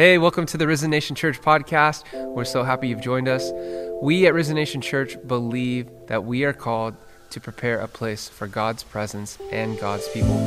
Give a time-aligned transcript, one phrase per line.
[0.00, 2.10] Hey, welcome to the Risen Nation Church podcast.
[2.32, 3.50] We're so happy you've joined us.
[4.00, 6.94] We at Risen Nation Church believe that we are called
[7.28, 10.38] to prepare a place for God's presence and God's people.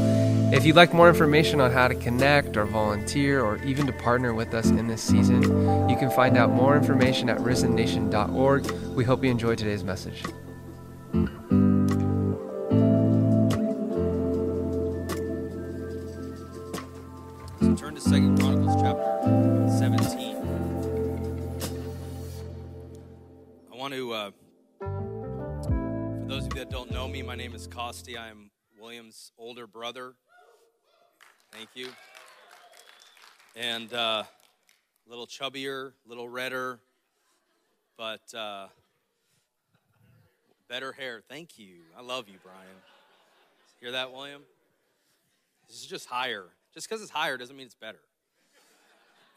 [0.52, 4.34] If you'd like more information on how to connect or volunteer or even to partner
[4.34, 5.44] with us in this season,
[5.88, 8.72] you can find out more information at risennation.org.
[8.96, 10.24] We hope you enjoy today's message.
[33.84, 34.24] And uh,
[35.06, 36.80] a little chubbier, a little redder,
[37.98, 38.68] but uh,
[40.70, 41.22] better hair.
[41.28, 41.80] Thank you.
[41.98, 42.78] I love you, Brian.
[43.82, 44.44] Hear that, William?
[45.68, 46.46] This is just higher.
[46.74, 48.00] Just because it's higher doesn't mean it's better.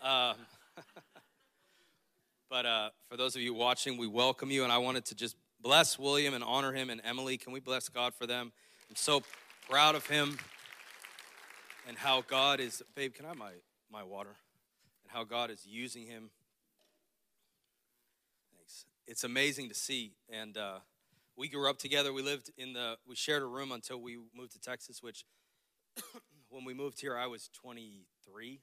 [0.01, 0.37] Um,
[2.49, 5.35] but uh, for those of you watching, we welcome you, and I wanted to just
[5.61, 7.37] bless William and honor him and Emily.
[7.37, 8.53] Can we bless God for them?
[8.89, 9.25] I'm so
[9.69, 10.39] proud of him
[11.89, 12.81] and how God is.
[12.95, 13.51] Babe, can I have my,
[13.91, 14.37] my water?
[15.03, 16.31] And how God is using him.
[18.57, 18.87] Thanks.
[19.07, 20.13] It's amazing to see.
[20.29, 20.79] And uh,
[21.37, 22.13] we grew up together.
[22.13, 25.25] We lived in the, we shared a room until we moved to Texas, which
[26.49, 28.61] when we moved here, I was 23.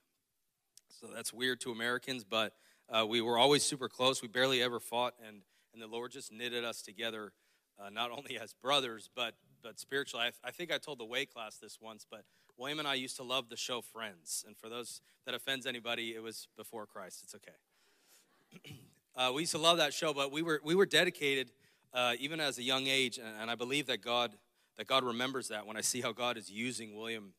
[0.89, 2.53] So that's weird to Americans, but
[2.89, 4.21] uh, we were always super close.
[4.21, 5.41] We barely ever fought, and,
[5.73, 7.33] and the Lord just knitted us together,
[7.79, 10.25] uh, not only as brothers, but, but spiritually.
[10.25, 12.23] I, I think I told the weight class this once, but
[12.57, 14.43] William and I used to love the show Friends.
[14.47, 17.21] And for those that offends anybody, it was before Christ.
[17.23, 18.75] It's okay.
[19.15, 21.51] uh, we used to love that show, but we were, we were dedicated
[21.93, 24.33] uh, even as a young age, and, and I believe that God,
[24.77, 27.33] that God remembers that when I see how God is using William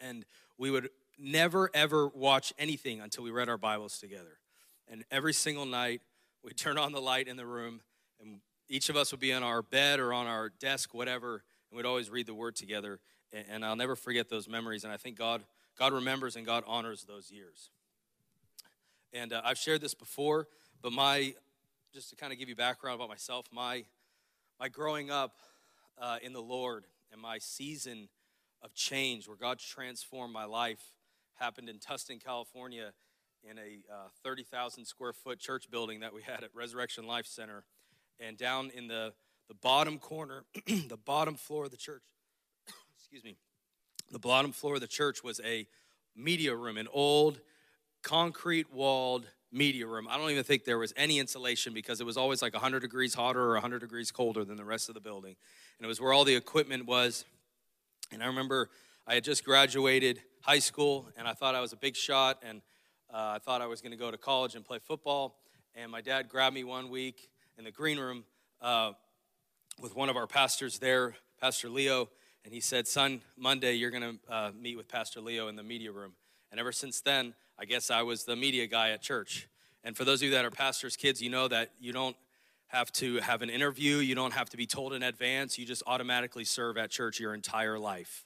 [0.00, 0.24] and
[0.56, 4.38] we would never ever watch anything until we read our Bibles together.
[4.90, 6.00] And every single night,
[6.42, 7.80] we'd turn on the light in the room,
[8.20, 11.76] and each of us would be on our bed or on our desk, whatever, and
[11.76, 13.00] we'd always read the Word together.
[13.32, 14.84] And I'll never forget those memories.
[14.84, 15.42] And I think God,
[15.78, 17.70] God remembers and God honors those years.
[19.12, 20.46] And uh, I've shared this before,
[20.82, 21.34] but my,
[21.92, 23.84] just to kind of give you background about myself, my,
[24.58, 25.36] my growing up
[26.00, 28.08] uh, in the Lord and my season
[28.62, 30.82] of change where God transformed my life
[31.34, 32.92] happened in Tustin, California,
[33.48, 37.64] in a uh, 30,000 square foot church building that we had at Resurrection Life Center.
[38.20, 39.12] And down in the,
[39.48, 42.02] the bottom corner, the bottom floor of the church,
[43.10, 43.38] excuse me,
[44.10, 45.66] the bottom floor of the church was a
[46.14, 47.40] media room, an old
[48.02, 50.06] concrete walled media room.
[50.10, 53.14] I don't even think there was any insulation because it was always like 100 degrees
[53.14, 55.36] hotter or 100 degrees colder than the rest of the building.
[55.78, 57.24] And it was where all the equipment was
[58.12, 58.68] and I remember
[59.06, 62.60] I had just graduated high school and I thought I was a big shot and
[63.10, 65.38] uh, I thought I was going to go to college and play football.
[65.74, 68.24] And my dad grabbed me one week in the green room
[68.60, 68.92] uh,
[69.80, 72.10] with one of our pastors there, Pastor Leo,
[72.48, 75.62] and he said, Son, Monday you're going to uh, meet with Pastor Leo in the
[75.62, 76.12] media room.
[76.50, 79.46] And ever since then, I guess I was the media guy at church.
[79.84, 82.16] And for those of you that are pastors' kids, you know that you don't
[82.68, 83.96] have to have an interview.
[83.96, 85.58] You don't have to be told in advance.
[85.58, 88.24] You just automatically serve at church your entire life.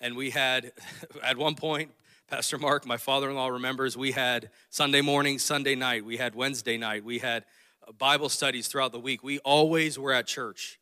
[0.00, 0.70] And we had,
[1.24, 1.90] at one point,
[2.30, 6.36] Pastor Mark, my father in law, remembers we had Sunday morning, Sunday night, we had
[6.36, 7.46] Wednesday night, we had
[7.84, 9.24] uh, Bible studies throughout the week.
[9.24, 10.78] We always were at church.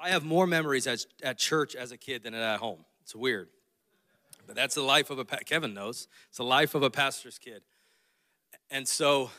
[0.00, 2.84] I have more memories at, at church as a kid than at home.
[3.02, 3.48] It's weird.
[4.46, 7.62] But that's the life of a, Kevin knows, it's the life of a pastor's kid.
[8.70, 9.30] And so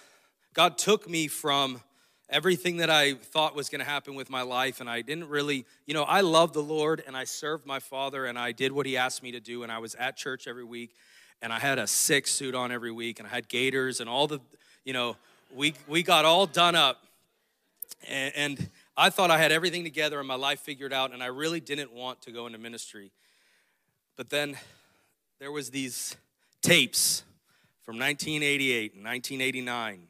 [0.53, 1.81] God took me from
[2.29, 4.79] everything that I thought was going to happen with my life.
[4.79, 8.25] And I didn't really, you know, I loved the Lord and I served my father
[8.25, 9.63] and I did what he asked me to do.
[9.63, 10.95] And I was at church every week
[11.41, 14.27] and I had a sick suit on every week and I had gaiters and all
[14.27, 14.39] the,
[14.85, 15.17] you know,
[15.53, 17.03] we, we got all done up.
[18.07, 18.69] And, and
[19.01, 21.11] I thought I had everything together and my life figured out.
[21.11, 23.11] And I really didn't want to go into ministry.
[24.15, 24.59] But then
[25.39, 26.15] there was these
[26.61, 27.23] tapes
[27.81, 30.07] from 1988 and 1989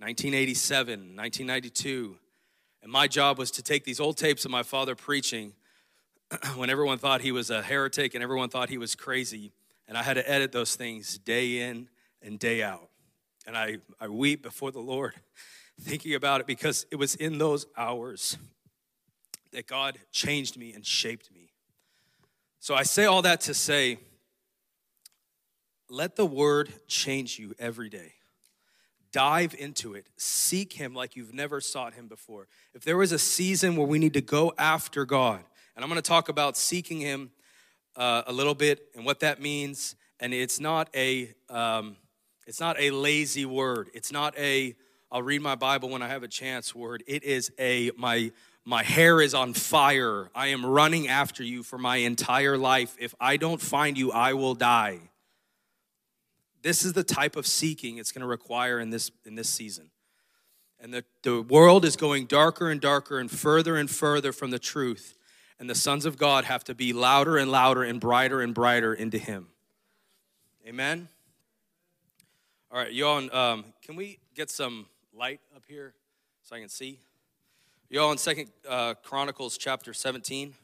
[0.00, 2.16] 1987, 1992.
[2.82, 5.52] And my job was to take these old tapes of my father preaching
[6.56, 9.52] when everyone thought he was a heretic and everyone thought he was crazy.
[9.86, 11.88] And I had to edit those things day in
[12.20, 12.88] and day out.
[13.46, 15.14] And I, I weep before the Lord
[15.80, 18.36] thinking about it because it was in those hours
[19.52, 21.52] that God changed me and shaped me.
[22.60, 23.98] So I say all that to say,
[25.90, 28.12] let the word change you every day
[29.12, 30.06] dive into it.
[30.16, 32.48] Seek Him like you've never sought Him before.
[32.72, 35.44] If there was a season where we need to go after God,
[35.76, 37.30] and I'm going to talk about seeking Him
[37.94, 41.96] uh, a little bit and what that means, and it's not a um,
[42.46, 43.90] It's not a lazy word.
[43.94, 44.74] It's not a
[45.12, 47.04] I'll read my Bible when I have a chance word.
[47.06, 48.32] It is a my
[48.64, 50.30] my hair is on fire.
[50.34, 52.96] I am running after you for my entire life.
[52.98, 55.00] If I don't find you, I will die.
[56.62, 59.90] This is the type of seeking it's going to require in this in this season.
[60.80, 64.58] And the, the world is going darker and darker and further and further from the
[64.58, 65.18] truth.
[65.60, 68.94] And the sons of God have to be louder and louder and brighter and brighter
[68.94, 69.48] into Him.
[70.66, 71.08] Amen.
[72.70, 75.94] All right, y'all, um, can we get some light up here
[76.42, 76.98] so I can see?
[77.90, 80.54] Y'all in Second uh, Chronicles chapter 17.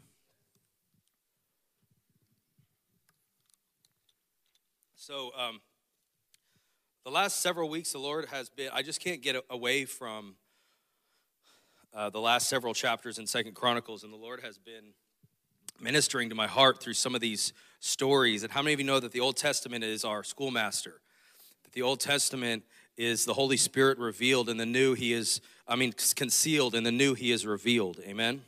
[4.96, 5.60] So, um,
[7.04, 10.36] the last several weeks, the Lord has been, I just can't get away from
[11.94, 14.92] uh, the last several chapters in Second Chronicles, and the Lord has been
[15.80, 18.42] ministering to my heart through some of these stories.
[18.42, 21.00] And how many of you know that the Old Testament is our schoolmaster?
[21.64, 22.64] That the Old Testament
[22.98, 26.92] is the Holy Spirit revealed, and the new He is, I mean, concealed, and the
[26.92, 28.00] new He is revealed.
[28.04, 28.42] Amen?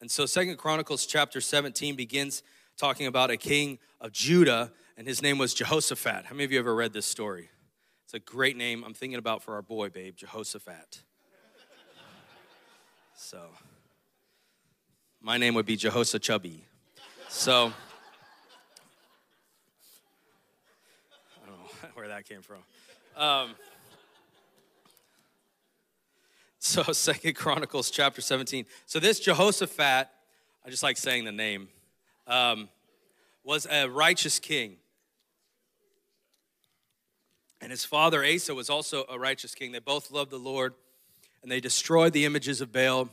[0.00, 2.44] And so Second Chronicles chapter 17 begins
[2.78, 6.26] talking about a king of Judah, and his name was Jehoshaphat.
[6.26, 7.50] How many of you ever read this story?
[8.04, 11.02] It's a great name I'm thinking about for our boy, babe, Jehoshaphat.
[13.16, 13.48] So,
[15.20, 16.64] my name would be Jehoshaphat Chubby.
[17.28, 17.72] So,
[21.42, 22.58] I don't know where that came from.
[23.18, 23.56] Um,
[26.60, 28.64] so, Second Chronicles chapter 17.
[28.86, 30.08] So, this Jehoshaphat,
[30.64, 31.66] I just like saying the name,
[32.28, 32.68] um,
[33.42, 34.76] was a righteous king.
[37.60, 39.72] And his father Asa was also a righteous king.
[39.72, 40.74] They both loved the Lord
[41.42, 43.08] and they destroyed the images of Baal.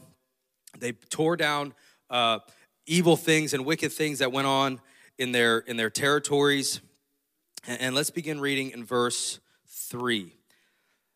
[0.77, 1.73] They tore down
[2.11, 2.39] uh,
[2.85, 4.81] evil things and wicked things that went on
[5.17, 6.79] in their in their territories.
[7.65, 9.39] And, and let's begin reading in verse
[9.89, 10.33] three.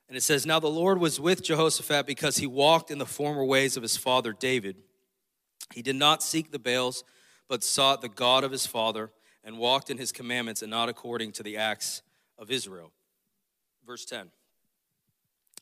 [0.08, 3.44] And it says, Now the Lord was with Jehoshaphat because he walked in the former
[3.44, 4.78] ways of his father David.
[5.74, 7.04] He did not seek the Baals,
[7.48, 9.12] but sought the God of his father,
[9.44, 12.02] and walked in his commandments and not according to the acts
[12.38, 12.92] of Israel.
[13.86, 14.32] Verse 10.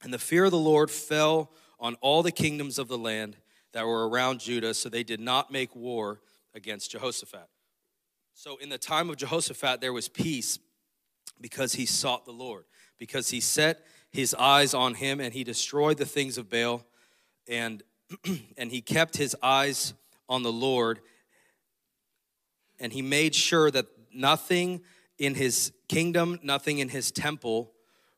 [0.04, 3.38] And the fear of the Lord fell on all the kingdoms of the land
[3.74, 6.22] that were around Judah, so they did not make war
[6.54, 7.48] against Jehoshaphat.
[8.34, 10.60] So in the time of Jehoshaphat, there was peace
[11.40, 12.66] because he sought the Lord,
[12.98, 16.86] because he set his eyes on him and he destroyed the things of Baal
[17.48, 17.84] and
[18.58, 19.94] and he kept his eyes
[20.30, 21.00] on the Lord
[22.80, 24.82] and he made sure that nothing
[25.18, 27.72] in his kingdom, nothing in his temple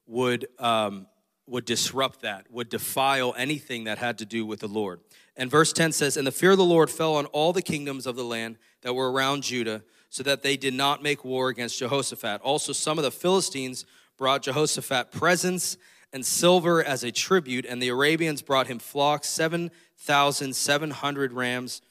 [0.05, 1.07] would um,
[1.49, 4.99] would disrupt that, would defile anything that had to do with the Lord.
[5.35, 8.05] And verse 10 says, And the fear of the Lord fell on all the kingdoms
[8.05, 11.79] of the land that were around Judah, so that they did not make war against
[11.79, 12.41] Jehoshaphat.
[12.41, 13.85] Also, some of the Philistines
[14.19, 15.77] brought Jehoshaphat presents
[16.13, 21.81] and silver as a tribute, and the Arabians brought him flocks, 7,700 rams,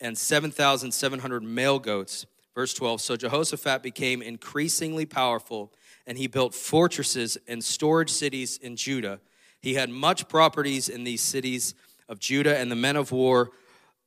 [0.00, 2.26] and 7,700 male goats.
[2.56, 5.72] Verse 12 So Jehoshaphat became increasingly powerful
[6.06, 9.20] and he built fortresses and storage cities in Judah.
[9.60, 11.74] He had much properties in these cities
[12.08, 13.50] of Judah, and the men of war,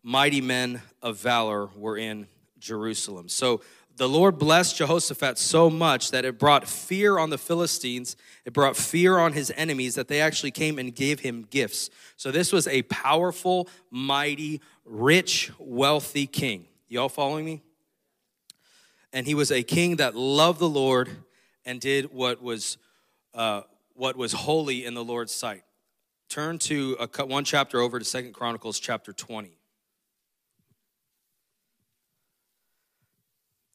[0.02, 2.28] mighty men of valor, were in
[2.60, 3.30] Jerusalem.
[3.30, 3.62] So
[3.96, 8.16] the Lord blessed Jehoshaphat so much that it brought fear on the Philistines.
[8.44, 11.90] It brought fear on his enemies that they actually came and gave him gifts.
[12.16, 16.66] So this was a powerful, mighty, rich, wealthy king.
[16.88, 17.62] Y'all following me?
[19.12, 21.10] And he was a king that loved the Lord
[21.64, 22.78] and did what was,
[23.36, 23.62] uh,
[23.94, 25.64] what was holy in the Lord's sight.
[26.30, 29.52] Turn to a, one chapter over to Second Chronicles chapter 20.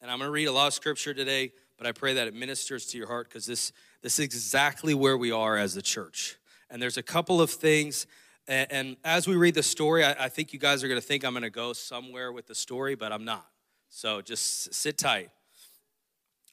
[0.00, 2.34] And I'm going to read a lot of scripture today, but I pray that it
[2.34, 6.36] ministers to your heart because this, this is exactly where we are as the church.
[6.70, 8.06] And there's a couple of things.
[8.46, 11.06] And, and as we read the story, I, I think you guys are going to
[11.06, 13.46] think I'm going to go somewhere with the story, but I'm not.
[13.88, 15.30] So just sit tight.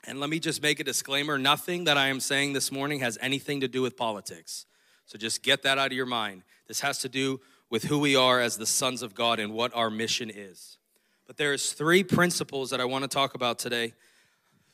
[0.07, 3.17] And let me just make a disclaimer nothing that I am saying this morning has
[3.21, 4.65] anything to do with politics.
[5.05, 6.43] So just get that out of your mind.
[6.67, 9.75] This has to do with who we are as the sons of God and what
[9.75, 10.77] our mission is.
[11.27, 13.93] But there's three principles that I want to talk about today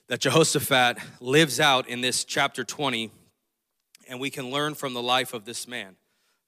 [0.08, 3.10] that Jehoshaphat lives out in this chapter 20,
[4.10, 5.96] and we can learn from the life of this man.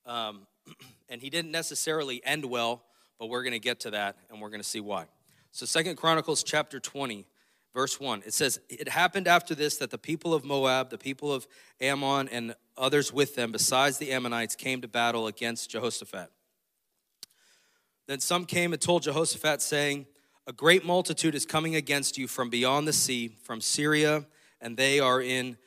[0.05, 0.41] Um,
[1.09, 2.83] and he didn't necessarily end well,
[3.17, 5.05] but we're going to get to that, and we're going to see why.
[5.53, 7.25] So Second Chronicles chapter 20,
[7.73, 8.23] verse 1.
[8.25, 11.47] It says, It happened after this that the people of Moab, the people of
[11.79, 16.29] Ammon, and others with them, besides the Ammonites, came to battle against Jehoshaphat.
[18.07, 20.05] Then some came and told Jehoshaphat, saying,
[20.47, 24.25] A great multitude is coming against you from beyond the sea, from Syria,
[24.59, 25.57] and they are in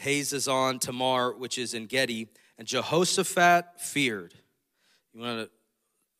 [0.00, 2.28] Hazazon Tamar, which is En Gedi.
[2.58, 4.34] And Jehoshaphat feared.
[5.12, 5.50] You want to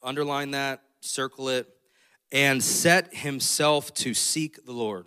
[0.03, 1.69] underline that, circle it,
[2.31, 5.07] and set himself to seek the Lord,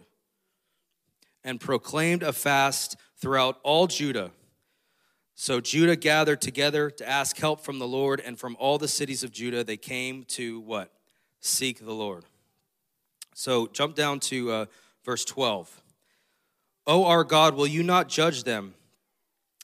[1.43, 4.31] and proclaimed a fast throughout all Judah.
[5.35, 9.23] So Judah gathered together to ask help from the Lord, and from all the cities
[9.23, 10.91] of Judah they came to what?
[11.41, 12.23] Seek the Lord.
[13.33, 14.65] So jump down to uh,
[15.03, 15.81] verse 12.
[16.87, 18.75] O our God, will you not judge them?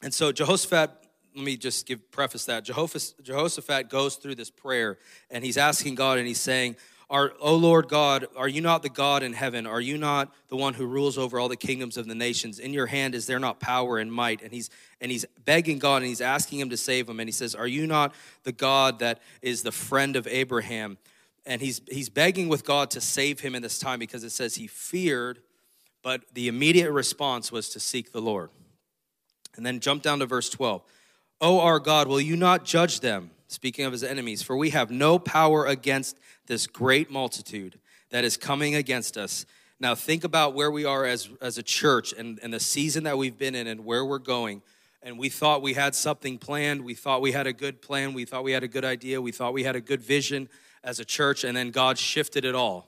[0.03, 1.01] And so Jehoshaphat
[1.35, 4.97] let me just give preface that Jehoshaphat goes through this prayer
[5.29, 6.75] and he's asking God and he's saying,
[7.11, 9.67] are, oh Lord God, are you not the God in heaven?
[9.67, 12.57] Are you not the one who rules over all the kingdoms of the nations?
[12.57, 14.41] In your hand is there not power and might?
[14.41, 14.69] And he's
[15.01, 17.19] and he's begging God and he's asking him to save him.
[17.19, 20.97] And he says, Are you not the God that is the friend of Abraham?
[21.45, 24.55] And he's he's begging with God to save him in this time because it says
[24.55, 25.39] he feared,
[26.01, 28.51] but the immediate response was to seek the Lord.
[29.57, 30.81] And then jump down to verse 12.
[31.41, 33.31] O our God, will you not judge them?
[33.51, 37.77] Speaking of his enemies, for we have no power against this great multitude
[38.09, 39.45] that is coming against us.
[39.77, 43.17] Now, think about where we are as, as a church and, and the season that
[43.17, 44.61] we've been in and where we're going.
[45.03, 46.85] And we thought we had something planned.
[46.85, 48.13] We thought we had a good plan.
[48.13, 49.21] We thought we had a good idea.
[49.21, 50.47] We thought we had a good vision
[50.81, 51.43] as a church.
[51.43, 52.87] And then God shifted it all.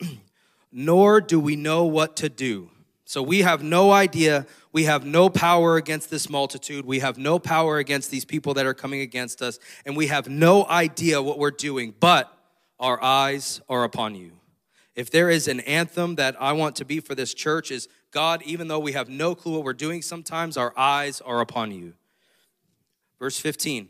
[0.70, 2.70] Nor do we know what to do.
[3.04, 4.46] So we have no idea.
[4.72, 6.86] We have no power against this multitude.
[6.86, 9.58] We have no power against these people that are coming against us.
[9.84, 12.32] And we have no idea what we're doing, but
[12.80, 14.32] our eyes are upon you.
[14.94, 18.42] If there is an anthem that I want to be for this church, is God,
[18.44, 21.94] even though we have no clue what we're doing sometimes, our eyes are upon you.
[23.18, 23.88] Verse 15.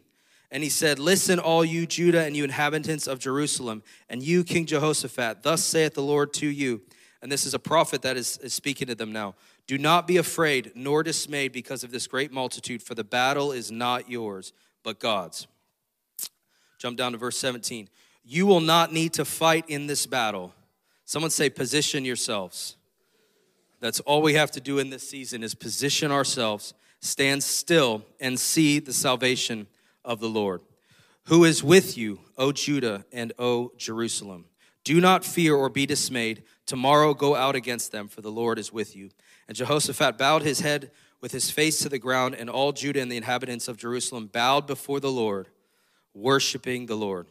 [0.51, 4.67] And he said, Listen, all you Judah and you inhabitants of Jerusalem, and you, King
[4.67, 6.83] Jehoshaphat, thus saith the Lord to you
[7.25, 9.35] and this is a prophet that is, is speaking to them now.
[9.67, 13.73] Do not be afraid nor dismayed because of this great multitude, for the battle is
[13.73, 14.53] not yours,
[14.83, 15.47] but God's.
[16.77, 17.89] Jump down to verse 17.
[18.25, 20.53] You will not need to fight in this battle.
[21.07, 22.77] Someone say, position yourselves.
[23.81, 28.39] That's all we have to do in this season is position ourselves, stand still, and
[28.39, 29.67] see the salvation
[30.05, 30.61] of the Lord.
[31.29, 34.45] Who is with you, O Judah and O Jerusalem?
[34.85, 36.43] Do not fear or be dismayed.
[36.67, 39.11] Tomorrow go out against them, for the Lord is with you.
[39.49, 40.91] And Jehoshaphat bowed his head
[41.21, 44.67] with his face to the ground, and all Judah and the inhabitants of Jerusalem bowed
[44.67, 45.49] before the Lord,
[46.15, 47.27] worshiping the Lord.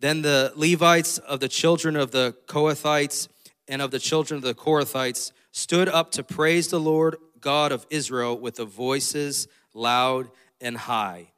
[0.00, 3.28] Then the Levites of the children of the Kohathites
[3.68, 7.86] and of the children of the Korathites stood up to praise the Lord God of
[7.90, 10.30] Israel with the voices loud
[10.60, 11.32] and high.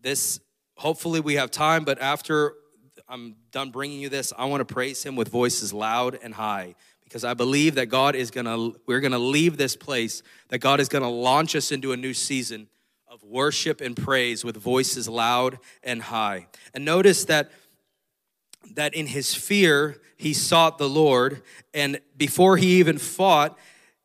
[0.00, 0.40] This,
[0.76, 2.54] hopefully, we have time, but after
[3.10, 6.74] I'm done bringing you this, I want to praise him with voices loud and high
[7.04, 10.58] because I believe that God is going to, we're going to leave this place, that
[10.58, 12.68] God is going to launch us into a new season
[13.10, 16.48] of worship and praise with voices loud and high.
[16.74, 17.50] And notice that
[18.74, 23.56] that in his fear he sought the Lord and before he even fought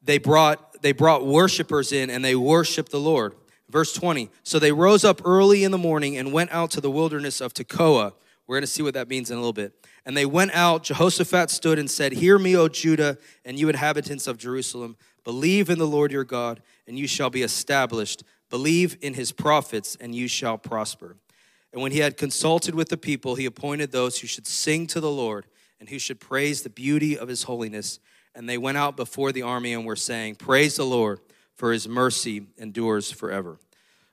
[0.01, 3.36] they brought they brought worshipers in and they worshiped the Lord.
[3.67, 4.29] Verse 20.
[4.43, 7.53] So they rose up early in the morning and went out to the wilderness of
[7.53, 8.13] Tekoa
[8.47, 9.73] we're going to see what that means in a little bit.
[10.05, 10.83] And they went out.
[10.83, 14.97] Jehoshaphat stood and said, Hear me, O Judah, and you inhabitants of Jerusalem.
[15.23, 18.23] Believe in the Lord your God, and you shall be established.
[18.50, 21.15] Believe in his prophets, and you shall prosper.
[21.71, 25.00] And when he had consulted with the people, he appointed those who should sing to
[25.00, 25.47] the Lord
[25.79, 28.00] and who should praise the beauty of his holiness.
[28.35, 31.19] And they went out before the army and were saying, Praise the Lord,
[31.55, 33.57] for his mercy endures forever.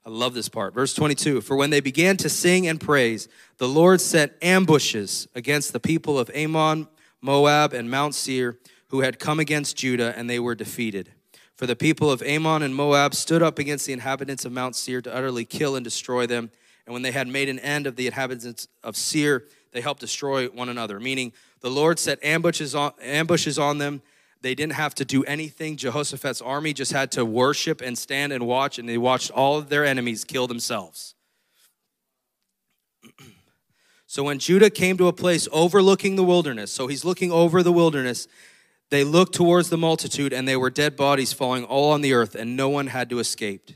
[0.04, 0.72] I love this part.
[0.72, 3.28] Verse 22 For when they began to sing and praise,
[3.58, 6.88] the Lord set ambushes against the people of Ammon,
[7.20, 11.12] Moab, and Mount Seir, who had come against Judah, and they were defeated.
[11.54, 15.02] For the people of Ammon and Moab stood up against the inhabitants of Mount Seir
[15.02, 16.50] to utterly kill and destroy them.
[16.86, 20.46] And when they had made an end of the inhabitants of Seir, they helped destroy
[20.46, 20.98] one another.
[20.98, 24.00] Meaning, the Lord set ambushes on, ambushes on them
[24.42, 25.76] they didn't have to do anything.
[25.76, 29.68] Jehoshaphat's army just had to worship and stand and watch, and they watched all of
[29.68, 31.14] their enemies kill themselves.
[34.06, 37.72] so when Judah came to a place overlooking the wilderness, so he's looking over the
[37.72, 38.28] wilderness,
[38.90, 42.34] they looked towards the multitude, and they were dead bodies falling all on the earth,
[42.34, 43.70] and no one had to escape.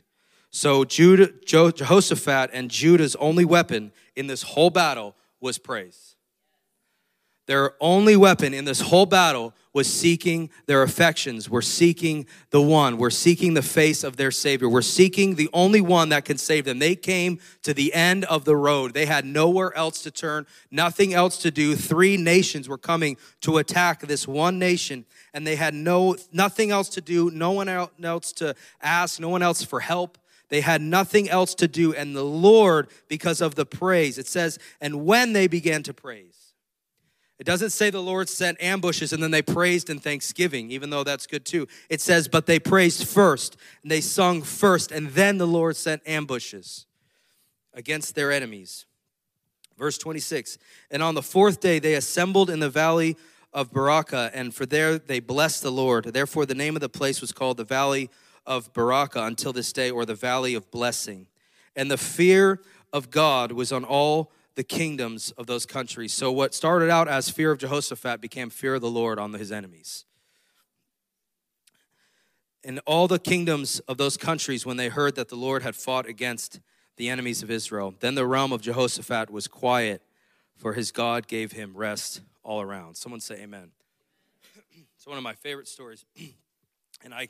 [0.50, 6.14] So Judah, Jehoshaphat and Judah's only weapon in this whole battle was praise.
[7.47, 11.50] Their only weapon in this whole battle was seeking their affections.
[11.50, 12.97] We're seeking the one.
[12.97, 14.69] We're seeking the face of their Savior.
[14.69, 16.78] We're seeking the only one that can save them.
[16.78, 18.95] They came to the end of the road.
[18.95, 21.75] They had nowhere else to turn, nothing else to do.
[21.75, 25.04] Three nations were coming to attack this one nation,
[25.35, 29.43] and they had no nothing else to do, no one else to ask, no one
[29.43, 30.19] else for help.
[30.50, 34.59] They had nothing else to do, and the Lord, because of the praise, it says,
[34.81, 36.43] and when they began to praise,
[37.44, 41.04] it doesn't say the Lord sent ambushes and then they praised in thanksgiving, even though
[41.04, 41.68] that's good too.
[41.90, 46.00] It says, but they praised first and they sung first, and then the Lord sent
[46.06, 46.86] ambushes
[47.74, 48.86] against their enemies.
[49.76, 50.56] Verse 26
[50.90, 53.14] And on the fourth day they assembled in the valley
[53.52, 56.04] of Berachah, and for there they blessed the Lord.
[56.04, 58.08] Therefore, the name of the place was called the Valley
[58.46, 61.26] of Berachah until this day, or the Valley of Blessing.
[61.76, 66.12] And the fear of God was on all the kingdoms of those countries.
[66.12, 69.50] So, what started out as fear of Jehoshaphat became fear of the Lord on his
[69.50, 70.04] enemies.
[72.62, 76.06] And all the kingdoms of those countries, when they heard that the Lord had fought
[76.08, 76.61] against
[76.96, 80.00] the enemies of Israel, then the realm of Jehoshaphat was quiet,
[80.56, 82.96] for his God gave him rest all around.
[82.96, 83.73] Someone say amen.
[84.96, 86.06] it's one of my favorite stories.
[87.04, 87.28] and I,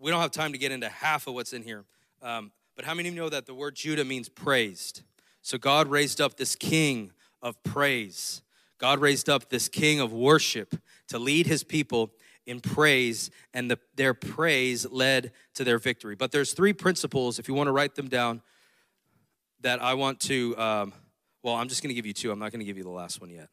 [0.00, 1.84] we don't have time to get into half of what's in here.
[2.22, 5.02] Um, but how many of you know that the word Judah means praised?
[5.44, 8.40] So God raised up this king of praise.
[8.78, 10.74] God raised up this king of worship
[11.08, 12.12] to lead his people
[12.46, 16.14] in praise, and the, their praise led to their victory.
[16.14, 18.40] But there's three principles, if you want to write them down,
[19.60, 20.94] that I want to, um,
[21.42, 22.30] well, I'm just going to give you two.
[22.30, 23.50] I'm not going to give you the last one yet.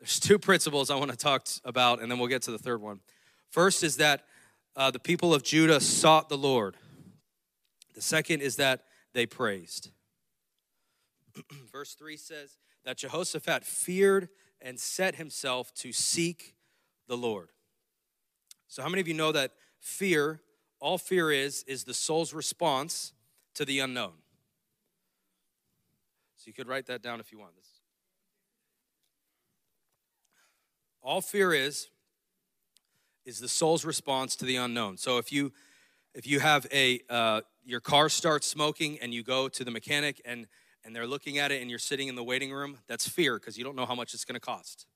[0.00, 2.82] There's two principles I want to talk about, and then we'll get to the third
[2.82, 2.98] one.
[3.48, 4.24] First is that
[4.74, 6.76] uh, the people of Judah sought the Lord.
[7.94, 9.90] The second is that they praised.
[11.72, 14.28] Verse 3 says that Jehoshaphat feared
[14.60, 16.54] and set himself to seek
[17.08, 17.50] the Lord.
[18.68, 20.40] So, how many of you know that fear,
[20.78, 23.12] all fear is, is the soul's response
[23.54, 24.12] to the unknown?
[26.36, 27.56] So, you could write that down if you want.
[27.56, 27.66] This.
[31.02, 31.88] All fear is,
[33.24, 34.98] is the soul's response to the unknown.
[34.98, 35.52] So, if you
[36.14, 40.20] if you have a uh, your car starts smoking and you go to the mechanic
[40.24, 40.46] and
[40.84, 43.58] and they're looking at it and you're sitting in the waiting room, that's fear because
[43.58, 44.86] you don't know how much it's going to cost.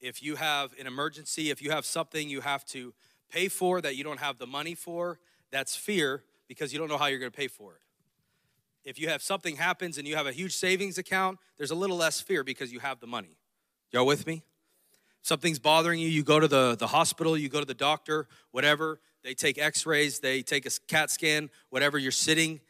[0.00, 2.94] If you have an emergency, if you have something you have to
[3.30, 5.18] pay for that you don't have the money for,
[5.50, 7.80] that's fear because you don't know how you're going to pay for it.
[8.82, 11.96] If you have something happens and you have a huge savings account, there's a little
[11.96, 13.36] less fear because you have the money.
[13.92, 14.42] Y'all with me?
[15.22, 19.00] Something's bothering you, you go to the, the hospital, you go to the doctor, whatever.
[19.22, 21.98] They take x rays, they take a CAT scan, whatever.
[21.98, 22.60] You're sitting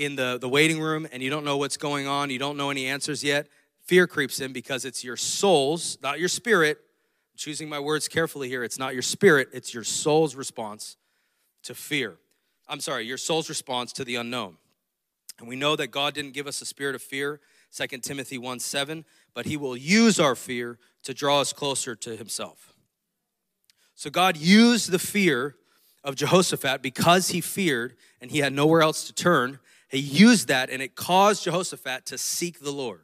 [0.00, 2.70] in the, the waiting room and you don't know what's going on, you don't know
[2.70, 3.48] any answers yet,
[3.84, 6.78] fear creeps in because it's your soul's, not your spirit.
[6.78, 8.64] I'm choosing my words carefully here.
[8.64, 10.96] It's not your spirit, it's your soul's response
[11.64, 12.16] to fear.
[12.66, 14.56] I'm sorry, your soul's response to the unknown.
[15.38, 17.40] And we know that God didn't give us a spirit of fear,
[17.76, 22.16] 2 Timothy 1 7, but He will use our fear to draw us closer to
[22.16, 22.72] Himself.
[23.94, 25.56] So God used the fear
[26.02, 29.58] of Jehoshaphat because he feared and he had nowhere else to turn
[29.90, 33.02] he used that and it caused Jehoshaphat to seek the Lord.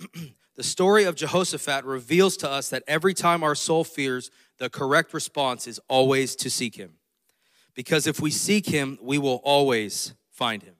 [0.56, 5.12] the story of Jehoshaphat reveals to us that every time our soul fears, the correct
[5.12, 6.94] response is always to seek him.
[7.74, 10.74] Because if we seek him, we will always find him.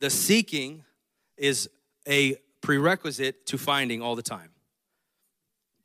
[0.00, 0.84] The seeking
[1.38, 1.70] is
[2.06, 4.50] a prerequisite to finding all the time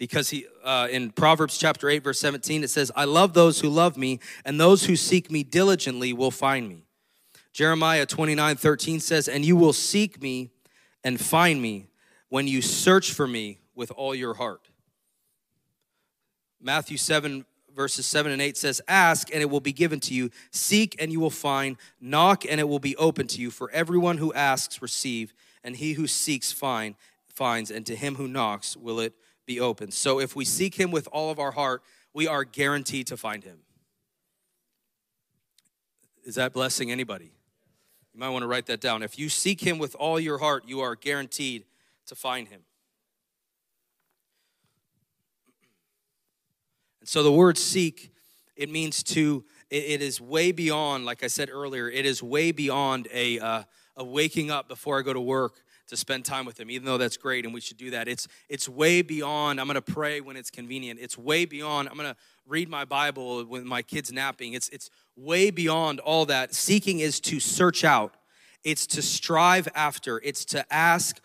[0.01, 3.69] because he uh, in proverbs chapter 8 verse 17 it says i love those who
[3.69, 6.85] love me and those who seek me diligently will find me.
[7.53, 10.49] Jeremiah 29 13 says and you will seek me
[11.03, 11.85] and find me
[12.29, 14.69] when you search for me with all your heart.
[16.59, 20.31] Matthew 7 verses 7 and 8 says ask and it will be given to you.
[20.49, 21.77] Seek and you will find.
[21.99, 23.51] Knock and it will be open to you.
[23.51, 25.31] For everyone who asks receive
[25.63, 26.95] and he who seeks find
[27.27, 29.13] finds and to him who knocks will it
[29.45, 29.91] be open.
[29.91, 33.43] So if we seek him with all of our heart, we are guaranteed to find
[33.43, 33.59] him.
[36.23, 37.31] Is that blessing anybody?
[38.13, 39.03] You might want to write that down.
[39.03, 41.65] If you seek him with all your heart, you are guaranteed
[42.07, 42.61] to find him.
[46.99, 48.13] And so the word seek,
[48.55, 53.07] it means to, it is way beyond, like I said earlier, it is way beyond
[53.11, 53.63] a, uh,
[53.95, 56.97] a waking up before I go to work to spend time with him even though
[56.97, 58.07] that's great and we should do that.
[58.07, 60.99] It's it's way beyond i'm going to pray when it's convenient.
[60.99, 64.53] It's way beyond i'm going to read my bible when my kids napping.
[64.53, 66.55] It's it's way beyond all that.
[66.55, 68.15] Seeking is to search out.
[68.63, 71.19] It's to strive after, it's to ask,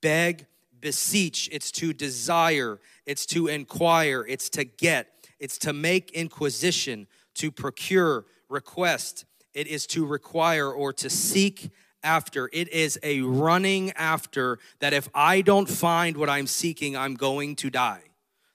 [0.00, 0.46] beg,
[0.80, 7.50] beseech, it's to desire, it's to inquire, it's to get, it's to make inquisition, to
[7.50, 11.70] procure, request, it is to require or to seek
[12.02, 12.48] after.
[12.52, 17.56] It is a running after that if I don't find what I'm seeking, I'm going
[17.56, 18.02] to die.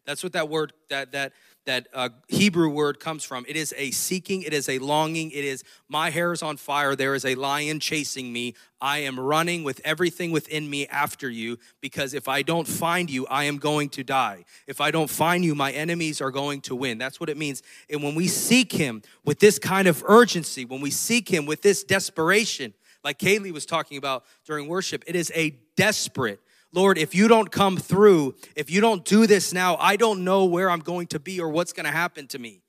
[0.06, 1.34] That's what that word that that
[1.66, 3.46] that uh, Hebrew word comes from.
[3.48, 6.96] It is a seeking, it is a longing, it is my hair is on fire,
[6.96, 8.56] there is a lion chasing me.
[8.82, 13.26] I am running with everything within me after you because if I don't find you,
[13.28, 14.44] I am going to die.
[14.68, 16.98] If I don't find you, my enemies are going to win.
[16.98, 17.64] That's what it means.
[17.90, 21.62] And when we seek him with this kind of urgency, when we seek him with
[21.62, 26.40] this desperation, like Kaylee was talking about during worship, it is a desperate
[26.74, 30.46] Lord, if you don't come through, if you don't do this now, I don't know
[30.46, 32.62] where I'm going to be or what's going to happen to me.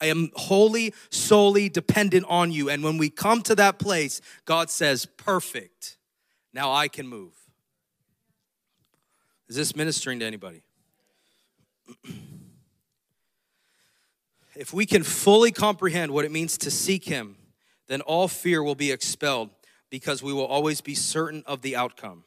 [0.00, 2.70] I am wholly, solely dependent on you.
[2.70, 5.96] And when we come to that place, God says, Perfect.
[6.54, 7.32] Now I can move.
[9.48, 10.62] Is this ministering to anybody?
[14.54, 17.36] if we can fully comprehend what it means to seek Him,
[17.88, 19.50] then all fear will be expelled
[19.90, 22.24] because we will always be certain of the outcome.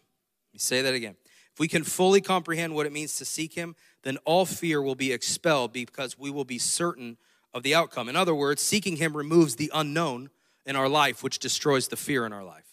[0.50, 1.15] Let me say that again.
[1.54, 4.95] If we can fully comprehend what it means to seek Him, then all fear will
[4.95, 7.17] be expelled because we will be certain
[7.54, 8.08] of the outcome.
[8.08, 10.30] In other words, seeking Him removes the unknown
[10.65, 12.65] in our life, which destroys the fear in our life.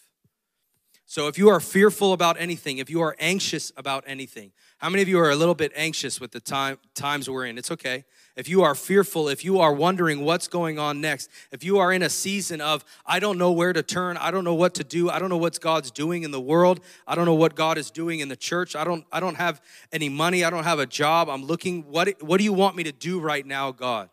[1.06, 5.02] So if you are fearful about anything, if you are anxious about anything, how many
[5.02, 7.56] of you are a little bit anxious with the time times we're in?
[7.56, 8.04] It's okay
[8.38, 11.92] if you are fearful, if you are wondering what's going on next, if you are
[11.92, 14.84] in a season of, I don't know where to turn, I don't know what to
[14.84, 17.78] do, I don't know what God's doing in the world, I don't know what God
[17.78, 20.78] is doing in the church, I don't, I don't have any money, I don't have
[20.78, 24.08] a job, I'm looking, what, what do you want me to do right now, God?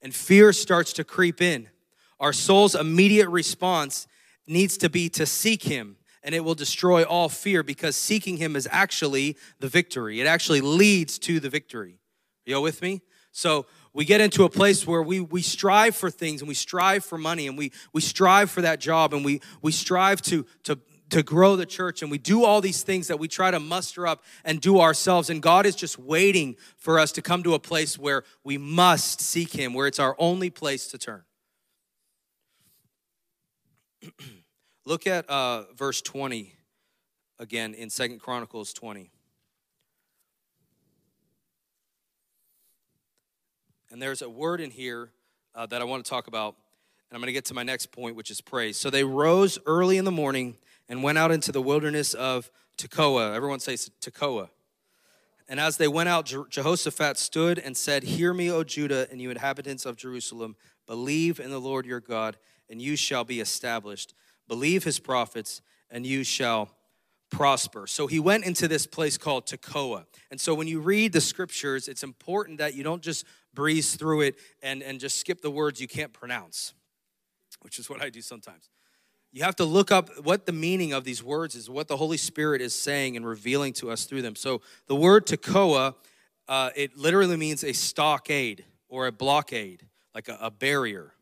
[0.00, 1.68] And fear starts to creep in.
[2.20, 4.06] Our soul's immediate response
[4.46, 8.56] needs to be to seek Him and it will destroy all fear because seeking him
[8.56, 10.22] is actually the victory.
[10.22, 11.98] It actually leads to the victory.
[12.46, 13.02] Are You all with me?
[13.36, 17.04] So we get into a place where we, we strive for things and we strive
[17.04, 20.78] for money and we, we strive for that job and we, we strive to, to,
[21.10, 24.06] to grow the church and we do all these things that we try to muster
[24.06, 25.30] up and do ourselves.
[25.30, 29.20] And God is just waiting for us to come to a place where we must
[29.20, 31.24] seek Him, where it's our only place to turn.
[34.86, 36.52] Look at uh, verse 20
[37.40, 39.10] again in Second Chronicles 20.
[43.94, 45.10] And there's a word in here
[45.54, 46.56] uh, that I want to talk about.
[47.08, 48.76] And I'm going to get to my next point, which is praise.
[48.76, 50.56] So they rose early in the morning
[50.88, 53.36] and went out into the wilderness of Tekoa.
[53.36, 54.48] Everyone says Tekoa.
[55.48, 59.30] And as they went out, Jehoshaphat stood and said, Hear me, O Judah, and you
[59.30, 60.56] inhabitants of Jerusalem.
[60.88, 62.36] Believe in the Lord your God,
[62.68, 64.12] and you shall be established.
[64.48, 66.68] Believe his prophets, and you shall
[67.30, 67.86] prosper.
[67.86, 70.06] So he went into this place called Tekoa.
[70.32, 73.24] And so when you read the scriptures, it's important that you don't just
[73.54, 76.74] breeze through it and, and just skip the words you can't pronounce,
[77.62, 78.68] which is what I do sometimes.
[79.32, 82.16] You have to look up what the meaning of these words is, what the Holy
[82.16, 84.36] Spirit is saying and revealing to us through them.
[84.36, 85.96] So the word Tekoa,
[86.48, 91.14] uh, it literally means a stockade or a blockade, like a, a barrier.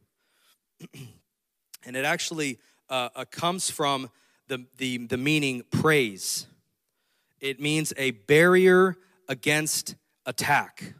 [1.86, 2.58] and it actually
[2.90, 4.10] uh, uh, comes from
[4.48, 6.46] the, the, the meaning praise.
[7.40, 8.96] It means a barrier
[9.28, 9.94] against
[10.26, 10.94] attack.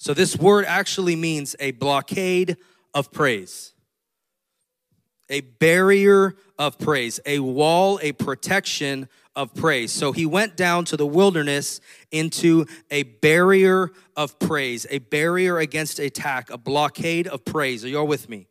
[0.00, 2.56] So this word actually means a blockade
[2.94, 3.74] of praise,
[5.28, 9.92] a barrier of praise, a wall, a protection of praise.
[9.92, 15.98] So he went down to the wilderness into a barrier of praise, a barrier against
[15.98, 17.84] attack, a blockade of praise.
[17.84, 18.46] Are you all with me?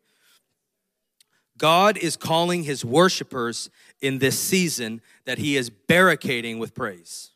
[1.58, 7.32] God is calling his worshipers in this season that he is barricading with praise.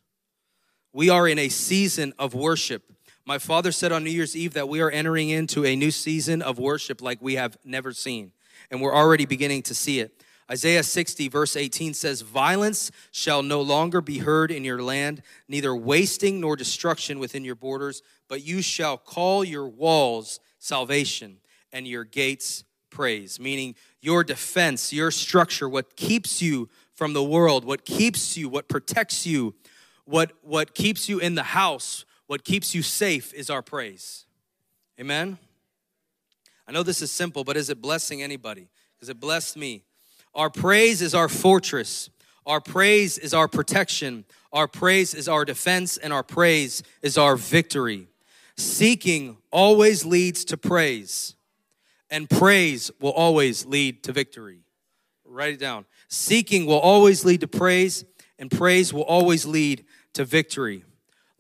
[0.93, 2.94] We are in a season of worship
[3.27, 6.43] my father said on New Year's Eve that we are entering into a new season
[6.43, 8.33] of worship like we have never seen,
[8.71, 10.23] and we're already beginning to see it.
[10.51, 15.75] Isaiah 60, verse 18 says, Violence shall no longer be heard in your land, neither
[15.75, 21.39] wasting nor destruction within your borders, but you shall call your walls salvation
[21.73, 23.41] and your gates praise.
[23.41, 28.69] Meaning, your defense, your structure, what keeps you from the world, what keeps you, what
[28.69, 29.55] protects you,
[30.05, 34.27] what, what keeps you in the house, what keeps you safe is our praise.
[34.99, 35.39] Amen?
[36.67, 38.69] I know this is simple, but is it blessing anybody?
[38.95, 39.85] Because it blessed me.
[40.35, 42.11] Our praise is our fortress.
[42.47, 44.25] Our praise is our protection.
[44.53, 48.09] Our praise is our defense, and our praise is our victory.
[48.57, 51.35] Seeking always leads to praise,
[52.11, 54.61] and praise will always lead to victory.
[55.27, 55.85] write it down.
[56.09, 58.05] Seeking will always lead to praise,
[58.39, 60.85] and praise will always lead to victory.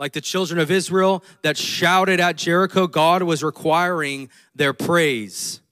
[0.05, 5.62] Like the children of Israel that shouted at Jericho, God was requiring their praise.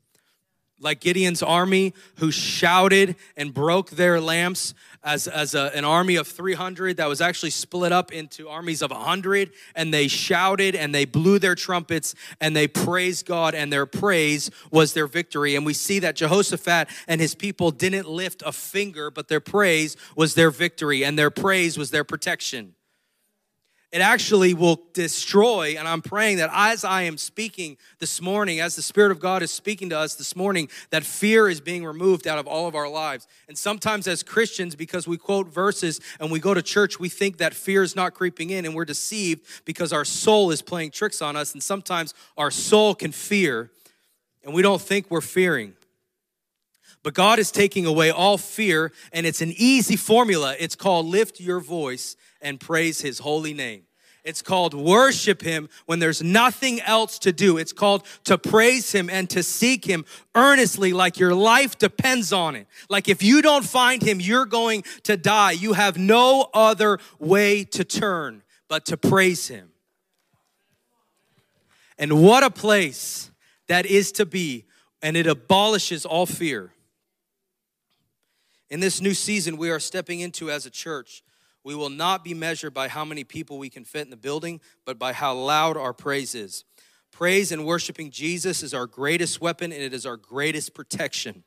[0.81, 4.73] Like Gideon's army who shouted and broke their lamps
[5.05, 8.91] as, as a, an army of 300 that was actually split up into armies of
[8.91, 13.85] 100 and they shouted and they blew their trumpets and they praised God and their
[13.85, 15.57] praise was their victory.
[15.57, 19.95] And we see that Jehoshaphat and his people didn't lift a finger but their praise
[20.17, 22.77] was their victory and their praise was their protection
[23.93, 25.77] it actually will destroy.
[25.79, 29.43] And I'm praying that as I am speaking this morning, as the Spirit of God
[29.43, 32.75] is speaking to us this morning, that fear is being removed out of all of
[32.75, 33.29] our lives.
[33.49, 37.37] And sometimes, as Christians, because we quote verses and we go to church, we think
[37.37, 41.21] that fear is not creeping in, and we're deceived because our soul is playing tricks
[41.21, 41.53] on us.
[41.53, 43.71] And sometimes our soul can fear,
[44.43, 45.75] and we don't think we're fearing.
[47.03, 50.55] But God is taking away all fear, and it's an easy formula.
[50.59, 53.85] It's called lift your voice and praise his holy name.
[54.25, 57.59] It's called worship him when there's nothing else to do.
[57.59, 62.55] It's called to praise him and to seek him earnestly, like your life depends on
[62.55, 62.69] it.
[62.89, 65.53] Like if you don't find him, you're going to die.
[65.53, 69.71] You have no other way to turn but to praise him.
[71.99, 73.31] And what a place
[73.67, 74.67] that is to be,
[75.03, 76.73] and it abolishes all fear.
[78.71, 81.23] In this new season we are stepping into as a church,
[81.65, 84.61] we will not be measured by how many people we can fit in the building,
[84.85, 86.65] but by how loud our praise is.
[87.11, 91.45] Praise and worshiping Jesus is our greatest weapon and it is our greatest protection.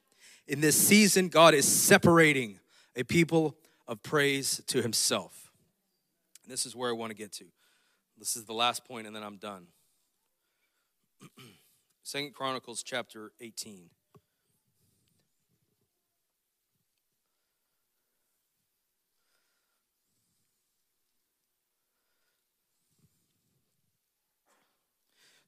[0.48, 2.60] In this season, God is separating
[2.96, 5.52] a people of praise to himself.
[6.44, 7.46] And this is where I want to get to.
[8.18, 9.68] This is the last point, and then I'm done.
[12.04, 13.90] Second Chronicles chapter 18.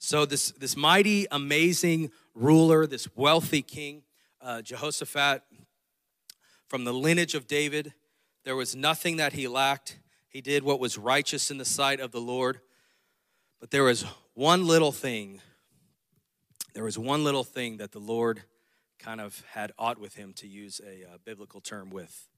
[0.08, 4.04] So, this, this mighty, amazing ruler, this wealthy king,
[4.40, 5.42] uh, Jehoshaphat,
[6.70, 7.94] from the lineage of David,
[8.46, 10.00] there was nothing that he lacked.
[10.30, 12.62] He did what was righteous in the sight of the Lord.
[13.60, 15.42] But there was one little thing,
[16.74, 18.44] there was one little thing that the Lord
[19.00, 22.30] kind of had aught with him, to use a uh, biblical term with.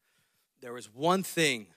[0.59, 1.67] There was one thing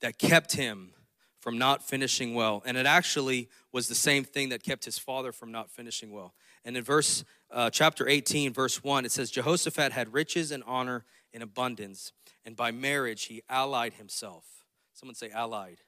[0.00, 0.92] that kept him
[1.40, 2.62] from not finishing well.
[2.66, 6.34] And it actually was the same thing that kept his father from not finishing well.
[6.64, 11.04] And in verse uh, chapter 18, verse 1, it says Jehoshaphat had riches and honor
[11.32, 12.12] in abundance,
[12.44, 14.44] and by marriage he allied himself.
[14.94, 15.78] Someone say allied.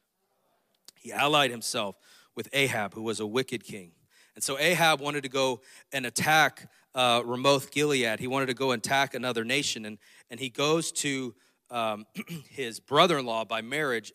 [0.97, 1.97] He allied himself
[2.37, 3.93] with Ahab, who was a wicked king.
[4.35, 5.61] And so Ahab wanted to go
[5.93, 8.21] and attack uh, Ramoth Gilead.
[8.21, 9.85] He wanted to go and attack another nation.
[9.85, 9.99] And,
[10.31, 11.35] and he goes to
[11.71, 12.07] um,
[12.51, 14.13] his brother in law by marriage,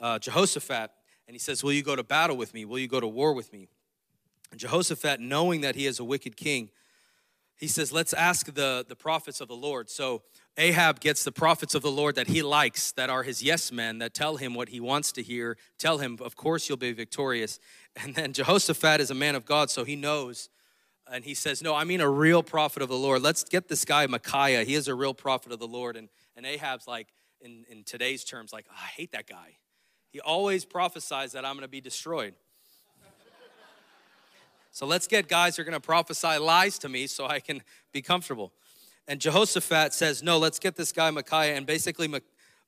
[0.00, 0.90] uh, Jehoshaphat,
[1.26, 2.64] and he says, Will you go to battle with me?
[2.64, 3.68] Will you go to war with me?
[4.50, 6.70] And Jehoshaphat, knowing that he is a wicked king,
[7.56, 9.90] he says, Let's ask the, the prophets of the Lord.
[9.90, 10.22] So
[10.56, 13.98] Ahab gets the prophets of the Lord that he likes, that are his yes men,
[13.98, 17.58] that tell him what he wants to hear, tell him, Of course, you'll be victorious.
[17.96, 20.48] And then Jehoshaphat is a man of God, so he knows.
[21.12, 23.20] And he says, No, I mean a real prophet of the Lord.
[23.20, 24.62] Let's get this guy, Micaiah.
[24.62, 25.96] He is a real prophet of the Lord.
[25.96, 27.08] And, and Ahab's like,
[27.40, 29.56] in, in today's terms, like, oh, I hate that guy.
[30.10, 32.34] He always prophesies that I'm going to be destroyed.
[34.72, 37.62] so let's get guys who are going to prophesy lies to me so I can
[37.92, 38.52] be comfortable.
[39.06, 41.56] And Jehoshaphat says, No, let's get this guy Micaiah.
[41.56, 42.08] And basically,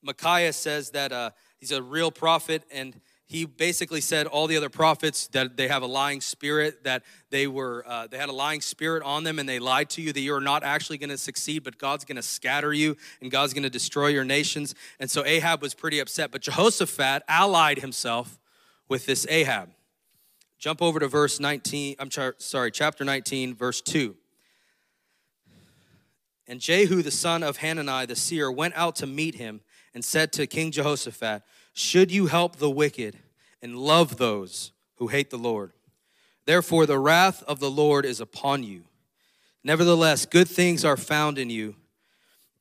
[0.02, 4.68] Micaiah says that uh, he's a real prophet and he basically said all the other
[4.68, 8.60] prophets that they have a lying spirit that they were uh, they had a lying
[8.60, 11.64] spirit on them and they lied to you that you're not actually going to succeed
[11.64, 14.74] but god's going to scatter you and god's going to destroy your nations.
[15.00, 18.38] And so ahab was pretty upset but jehoshaphat allied himself
[18.88, 19.70] with this ahab.
[20.58, 24.14] Jump over to verse 19 i'm sorry chapter 19 verse 2
[26.46, 29.60] and jehu the son of hanani the seer went out to meet him
[29.94, 33.16] and said to king jehoshaphat should you help the wicked
[33.62, 35.72] and love those who hate the Lord?
[36.44, 38.82] Therefore, the wrath of the Lord is upon you.
[39.64, 41.76] Nevertheless, good things are found in you,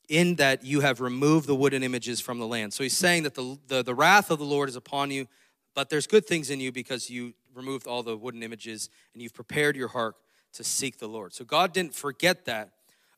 [0.08, 2.74] in that you have removed the wooden images from the land.
[2.74, 5.28] So he's saying that the, the, the wrath of the Lord is upon you,
[5.74, 9.34] but there's good things in you because you removed all the wooden images and you've
[9.34, 10.15] prepared your heart
[10.54, 11.34] to seek the Lord.
[11.34, 12.69] So God didn't forget that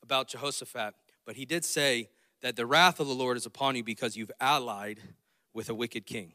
[0.01, 0.93] about Jehoshaphat,
[1.25, 2.09] but he did say
[2.41, 4.99] that the wrath of the Lord is upon you because you've allied
[5.53, 6.33] with a wicked king.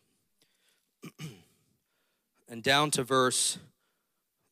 [2.48, 3.58] and down to verse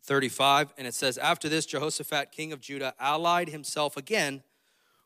[0.04, 4.42] 35, and it says, After this, Jehoshaphat, king of Judah, allied himself again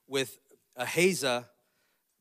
[0.06, 0.38] with
[0.76, 1.48] Ahaziah,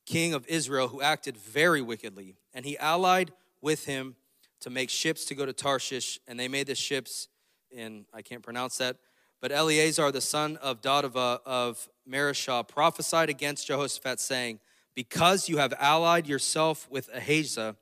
[0.06, 2.36] king of Israel, who acted very wickedly.
[2.54, 4.16] And he allied with him
[4.60, 7.28] to make ships to go to Tarshish, and they made the ships
[7.70, 8.96] in, I can't pronounce that,
[9.40, 14.60] but Eleazar, the son of Dodavah of Mareshah, prophesied against Jehoshaphat, saying,
[14.94, 17.76] Because you have allied yourself with Ahaziah,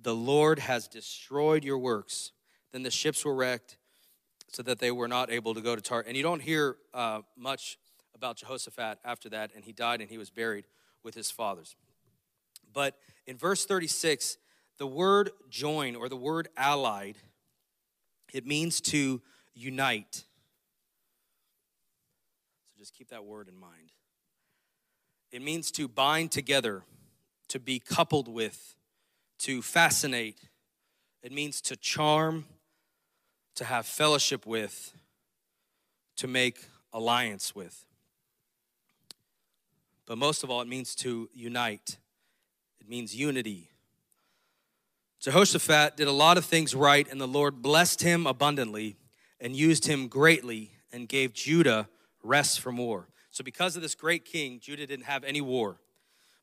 [0.00, 2.32] the Lord has destroyed your works.
[2.72, 3.78] Then the ships were wrecked
[4.48, 6.04] so that they were not able to go to Tar.
[6.06, 7.78] And you don't hear uh, much
[8.14, 10.66] about Jehoshaphat after that, and he died and he was buried
[11.02, 11.74] with his fathers.
[12.72, 14.38] But in verse 36,
[14.78, 17.16] the word join or the word allied,
[18.32, 19.20] it means to
[19.54, 20.24] unite.
[22.66, 23.92] So just keep that word in mind.
[25.32, 26.82] It means to bind together,
[27.48, 28.76] to be coupled with,
[29.40, 30.38] to fascinate.
[31.22, 32.44] It means to charm,
[33.54, 34.92] to have fellowship with,
[36.16, 37.86] to make alliance with.
[40.04, 41.96] But most of all, it means to unite,
[42.78, 43.70] it means unity.
[45.20, 48.96] Jehoshaphat did a lot of things right, and the Lord blessed him abundantly
[49.40, 51.88] and used him greatly and gave Judah
[52.22, 53.08] rest from war.
[53.32, 55.78] So, because of this great king, Judah didn't have any war.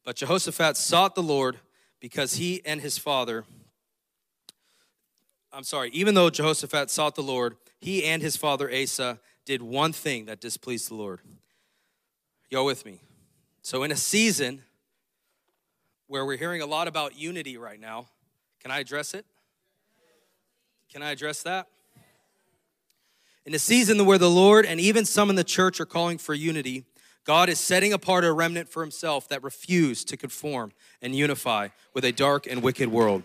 [0.03, 1.59] But Jehoshaphat sought the Lord
[1.99, 3.45] because he and his father,
[5.53, 9.93] I'm sorry, even though Jehoshaphat sought the Lord, he and his father Asa did one
[9.93, 11.21] thing that displeased the Lord.
[12.49, 13.01] Y'all with me?
[13.61, 14.63] So, in a season
[16.07, 18.07] where we're hearing a lot about unity right now,
[18.61, 19.27] can I address it?
[20.91, 21.67] Can I address that?
[23.45, 26.33] In a season where the Lord and even some in the church are calling for
[26.33, 26.85] unity,
[27.23, 30.71] God is setting apart a remnant for himself that refuse to conform
[31.01, 33.23] and unify with a dark and wicked world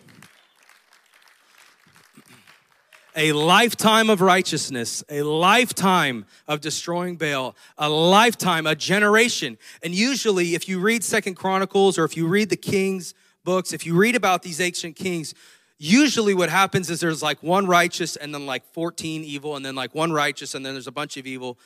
[3.17, 9.57] a lifetime of righteousness, a lifetime of destroying Baal, a lifetime, a generation.
[9.83, 13.87] And usually, if you read Second Chronicles or if you read the Kings books, if
[13.87, 15.35] you read about these ancient kings,
[15.79, 19.75] usually what happens is there's like one righteous and then like 14 evil, and then
[19.75, 21.59] like one righteous, and then there's a bunch of evil.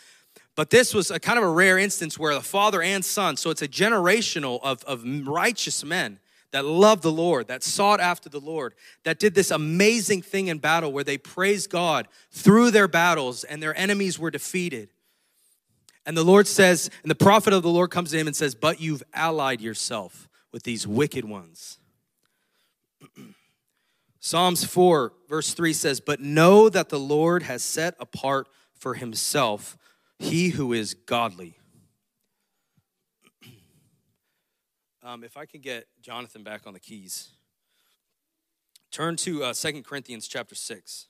[0.55, 3.51] But this was a kind of a rare instance where the father and son, so
[3.51, 6.19] it's a generational of, of righteous men
[6.51, 10.59] that loved the Lord, that sought after the Lord, that did this amazing thing in
[10.59, 14.89] battle where they praised God through their battles and their enemies were defeated.
[16.07, 18.55] And the Lord says, and the prophet of the Lord comes to him and says,
[18.55, 21.78] But you've allied yourself with these wicked ones.
[24.21, 29.77] Psalms 4, verse 3 says, But know that the Lord has set apart for himself
[30.19, 31.59] he who is godly.
[35.01, 37.29] Um, if I can get Jonathan back on the keys,
[38.91, 41.07] turn to uh, 2 Corinthians chapter 6.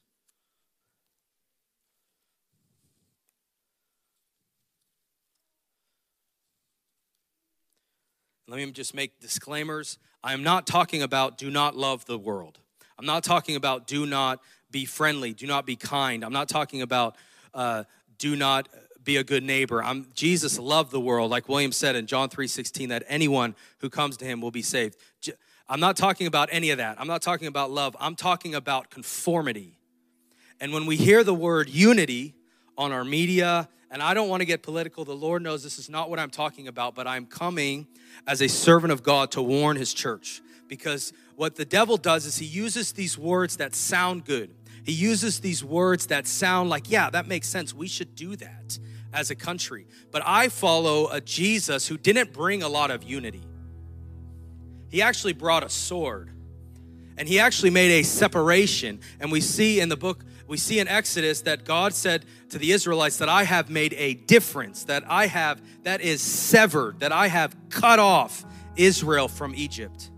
[8.47, 9.99] Let me just make disclaimers.
[10.23, 12.61] I am not talking about do not love the world.
[12.99, 16.25] I'm not talking about do not be friendly, do not be kind.
[16.25, 17.17] I'm not talking about
[17.55, 17.85] uh,
[18.19, 18.69] do not
[19.05, 19.83] be a good neighbor.
[19.83, 24.17] I'm, Jesus loved the world, like William said in John 3:16, that anyone who comes
[24.19, 24.97] to him will be saved.
[25.69, 27.01] I'm not talking about any of that.
[27.01, 27.97] I'm not talking about love.
[28.01, 29.79] I'm talking about conformity.
[30.61, 32.35] And when we hear the word unity
[32.77, 35.89] on our media, and I don't want to get political, the Lord knows this is
[35.89, 37.87] not what I'm talking about, but I'm coming
[38.27, 40.41] as a servant of God to warn his church.
[40.69, 44.51] Because what the devil does is he uses these words that sound good.
[44.83, 47.73] He uses these words that sound like, yeah, that makes sense.
[47.73, 48.77] We should do that
[49.13, 49.87] as a country.
[50.11, 53.45] But I follow a Jesus who didn't bring a lot of unity.
[54.89, 56.31] He actually brought a sword.
[57.17, 58.99] And he actually made a separation.
[59.21, 62.73] And we see in the book, we see in Exodus that God said to the
[62.73, 67.29] Israelites that I have made a difference, that I have, that is severed, that I
[67.29, 70.11] have cut off Israel from Egypt.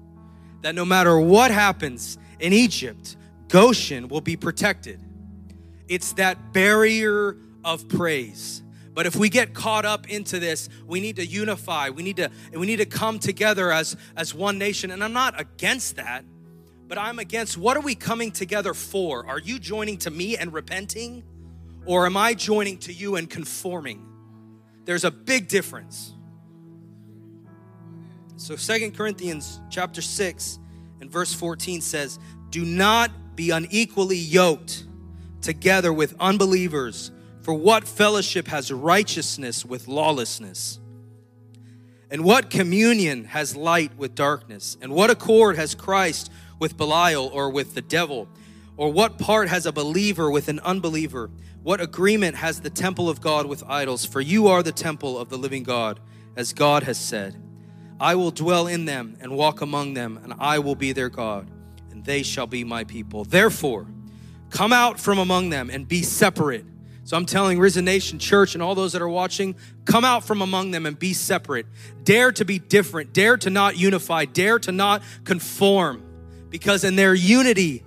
[0.62, 3.16] That no matter what happens in Egypt,
[3.49, 5.01] Goshen will be protected.
[5.88, 8.62] It's that barrier of praise.
[8.92, 11.90] But if we get caught up into this, we need to unify.
[11.90, 14.90] We need to we need to come together as as one nation.
[14.90, 16.25] And I'm not against that,
[16.88, 19.27] but I'm against what are we coming together for?
[19.27, 21.23] Are you joining to me and repenting
[21.87, 24.06] or am I joining to you and conforming?
[24.85, 26.15] There's a big difference.
[28.41, 30.59] So Second Corinthians chapter 6
[31.03, 32.19] and verse 14 says,
[32.49, 34.87] "Do not be unequally yoked
[35.43, 37.11] together with unbelievers."
[37.43, 40.79] For what fellowship has righteousness with lawlessness?
[42.11, 44.79] And what communion has light with darkness?
[44.81, 48.27] And what accord has Christ with Belial or with the devil?
[48.79, 51.31] Or what part has a believer with an unbeliever?
[51.63, 54.07] What agreement has the temple of God with idols?
[54.07, 56.01] For you are the temple of the living God.
[56.37, 57.50] as God has said.
[58.01, 61.51] I will dwell in them and walk among them, and I will be their God,
[61.90, 63.25] and they shall be my people.
[63.25, 63.87] Therefore,
[64.48, 66.65] come out from among them and be separate.
[67.05, 70.42] So I'm telling Risen Nation Church and all those that are watching, come out from
[70.42, 71.67] among them and be separate.
[72.05, 73.13] Dare to be different.
[73.13, 74.25] Dare to not unify.
[74.25, 76.03] Dare to not conform.
[76.51, 77.85] Because in their unity,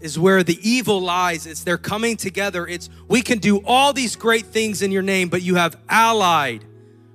[0.00, 1.46] is where the evil lies.
[1.46, 2.66] It's they're coming together.
[2.66, 6.64] It's we can do all these great things in your name, but you have allied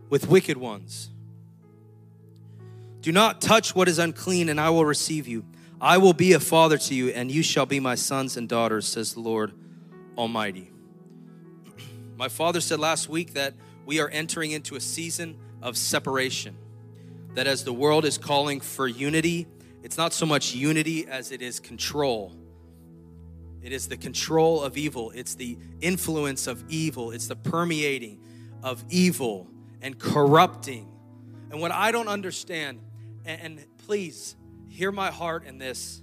[0.09, 1.10] with wicked ones.
[3.01, 5.43] Do not touch what is unclean, and I will receive you.
[5.79, 8.87] I will be a father to you, and you shall be my sons and daughters,
[8.87, 9.53] says the Lord
[10.15, 10.71] Almighty.
[12.15, 13.55] My father said last week that
[13.87, 16.55] we are entering into a season of separation.
[17.33, 19.47] That as the world is calling for unity,
[19.81, 22.35] it's not so much unity as it is control.
[23.63, 28.19] It is the control of evil, it's the influence of evil, it's the permeating
[28.61, 29.47] of evil
[29.81, 30.87] and corrupting.
[31.49, 32.79] And what I don't understand,
[33.25, 34.35] and, and please
[34.67, 36.01] hear my heart in this.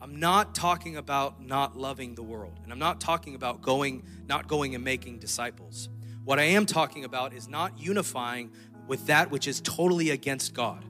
[0.00, 4.48] I'm not talking about not loving the world, and I'm not talking about going, not
[4.48, 5.88] going and making disciples.
[6.24, 8.50] What I am talking about is not unifying
[8.86, 10.84] with that which is totally against God.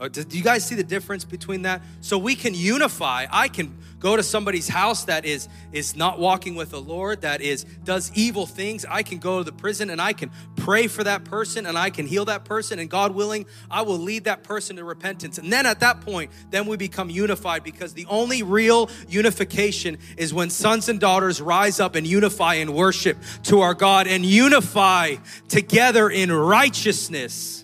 [0.00, 1.80] Do you guys see the difference between that?
[2.00, 3.26] So we can unify.
[3.30, 7.40] I can go to somebody's house that is is not walking with the Lord, that
[7.40, 8.84] is does evil things.
[8.84, 11.90] I can go to the prison and I can pray for that person and I
[11.90, 15.38] can heal that person and God willing, I will lead that person to repentance.
[15.38, 20.34] And then at that point, then we become unified because the only real unification is
[20.34, 25.16] when sons and daughters rise up and unify in worship to our God and unify
[25.48, 27.63] together in righteousness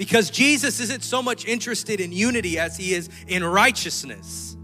[0.00, 4.56] because Jesus isn't so much interested in unity as he is in righteousness.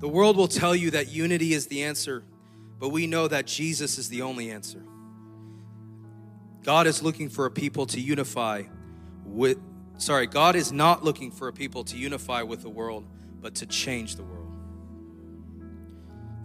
[0.00, 2.24] The world will tell you that unity is the answer,
[2.80, 4.82] but we know that Jesus is the only answer.
[6.64, 8.64] God is looking for a people to unify
[9.24, 9.58] with,
[9.96, 13.06] sorry, God is not looking for a people to unify with the world,
[13.40, 14.52] but to change the world.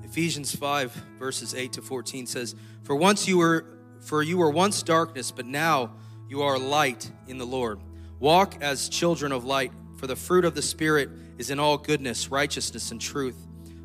[0.04, 3.75] Ephesians 5, verses 8 to 14 says, For once you were
[4.06, 5.92] for you were once darkness, but now
[6.30, 7.80] you are light in the Lord.
[8.20, 12.30] Walk as children of light, for the fruit of the Spirit is in all goodness,
[12.30, 13.36] righteousness, and truth,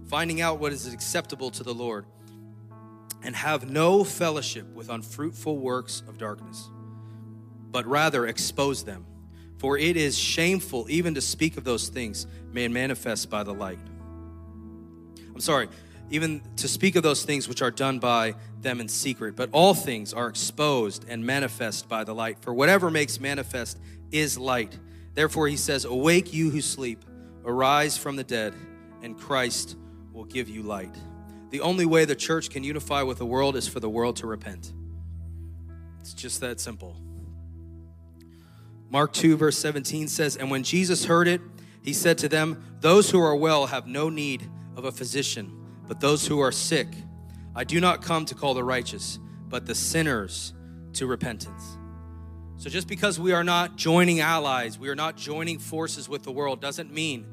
[0.08, 2.04] finding out what is acceptable to the Lord.
[3.22, 6.70] And have no fellowship with unfruitful works of darkness,
[7.70, 9.04] but rather expose them.
[9.58, 13.78] For it is shameful even to speak of those things made manifest by the light.
[15.34, 15.68] I'm sorry
[16.10, 19.36] even to speak of those things which are done by them in secret.
[19.36, 22.38] But all things are exposed and manifest by the light.
[22.40, 23.78] For whatever makes manifest
[24.10, 24.76] is light.
[25.14, 27.04] Therefore, he says, Awake, you who sleep,
[27.44, 28.54] arise from the dead,
[29.02, 29.76] and Christ
[30.12, 30.94] will give you light.
[31.50, 34.26] The only way the church can unify with the world is for the world to
[34.26, 34.72] repent.
[36.00, 36.96] It's just that simple.
[38.88, 41.40] Mark 2, verse 17 says, And when Jesus heard it,
[41.82, 45.59] he said to them, Those who are well have no need of a physician
[45.90, 46.86] but those who are sick.
[47.52, 49.18] I do not come to call the righteous,
[49.48, 50.54] but the sinners
[50.92, 51.76] to repentance.
[52.58, 56.30] So just because we are not joining allies, we are not joining forces with the
[56.30, 57.26] world, doesn't mean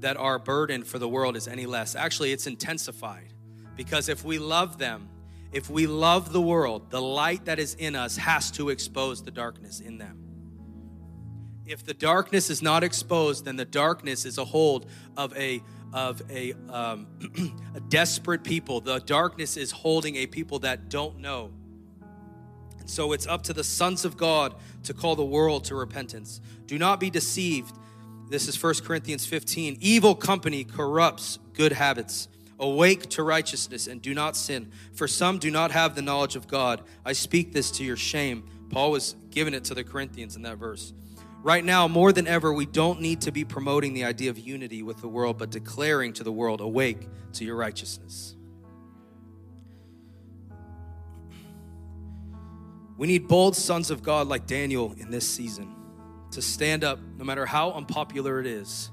[0.00, 1.96] that our burden for the world is any less.
[1.96, 3.32] Actually, it's intensified.
[3.76, 5.08] Because if we love them,
[5.50, 9.30] if we love the world, the light that is in us has to expose the
[9.30, 10.18] darkness in them.
[11.64, 14.84] If the darkness is not exposed, then the darkness is a hold
[15.16, 17.06] of a of a, um,
[17.74, 18.80] a desperate people.
[18.80, 21.50] The darkness is holding a people that don't know.
[22.80, 26.40] And so it's up to the sons of God to call the world to repentance.
[26.66, 27.76] Do not be deceived.
[28.28, 29.78] This is 1 Corinthians 15.
[29.80, 32.28] Evil company corrupts good habits.
[32.58, 36.46] Awake to righteousness and do not sin, for some do not have the knowledge of
[36.46, 36.82] God.
[37.04, 38.44] I speak this to your shame.
[38.70, 40.92] Paul was giving it to the Corinthians in that verse.
[41.42, 44.84] Right now, more than ever, we don't need to be promoting the idea of unity
[44.84, 48.36] with the world, but declaring to the world, awake to your righteousness.
[52.96, 55.74] We need bold sons of God like Daniel in this season
[56.30, 58.90] to stand up, no matter how unpopular it is,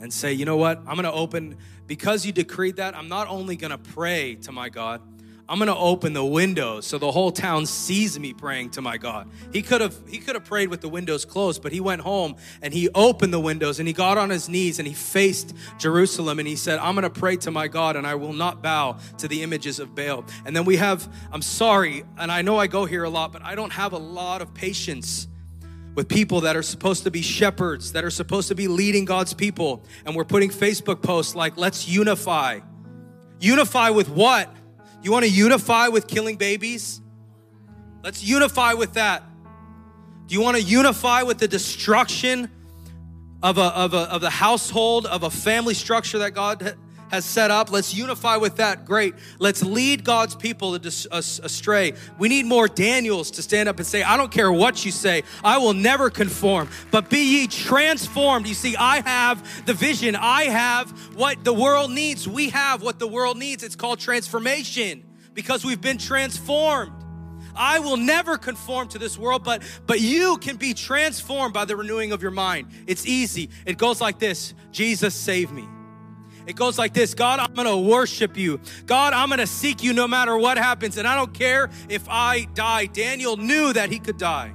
[0.00, 0.78] and say, you know what?
[0.78, 4.52] I'm going to open, because you decreed that, I'm not only going to pray to
[4.52, 5.02] my God,
[5.46, 8.96] I'm going to open the windows so the whole town sees me praying to my
[8.96, 9.28] God.
[9.52, 12.36] He could have he could have prayed with the windows closed, but he went home
[12.62, 16.38] and he opened the windows and he got on his knees and he faced Jerusalem
[16.38, 18.96] and he said, "I'm going to pray to my God and I will not bow
[19.18, 22.66] to the images of Baal." And then we have I'm sorry, and I know I
[22.66, 25.28] go here a lot, but I don't have a lot of patience
[25.94, 29.34] with people that are supposed to be shepherds, that are supposed to be leading God's
[29.34, 32.60] people, and we're putting Facebook posts like, "Let's unify."
[33.40, 34.48] Unify with what?
[35.04, 37.02] You want to unify with killing babies?
[38.02, 39.22] Let's unify with that.
[40.26, 42.50] Do you want to unify with the destruction
[43.42, 46.74] of, a, of, a, of the household, of a family structure that God
[47.14, 47.70] has set up.
[47.70, 48.84] Let's unify with that.
[48.84, 49.14] Great.
[49.38, 51.94] Let's lead God's people astray.
[52.18, 55.22] We need more Daniels to stand up and say, I don't care what you say,
[55.42, 58.46] I will never conform, but be ye transformed.
[58.46, 62.28] You see, I have the vision, I have what the world needs.
[62.28, 63.62] We have what the world needs.
[63.62, 66.92] It's called transformation because we've been transformed.
[67.56, 71.76] I will never conform to this world, but but you can be transformed by the
[71.76, 72.68] renewing of your mind.
[72.88, 73.50] It's easy.
[73.64, 75.68] It goes like this: Jesus save me.
[76.46, 78.60] It goes like this God, I'm gonna worship you.
[78.86, 80.98] God, I'm gonna seek you no matter what happens.
[80.98, 82.86] And I don't care if I die.
[82.86, 84.52] Daniel knew that he could die.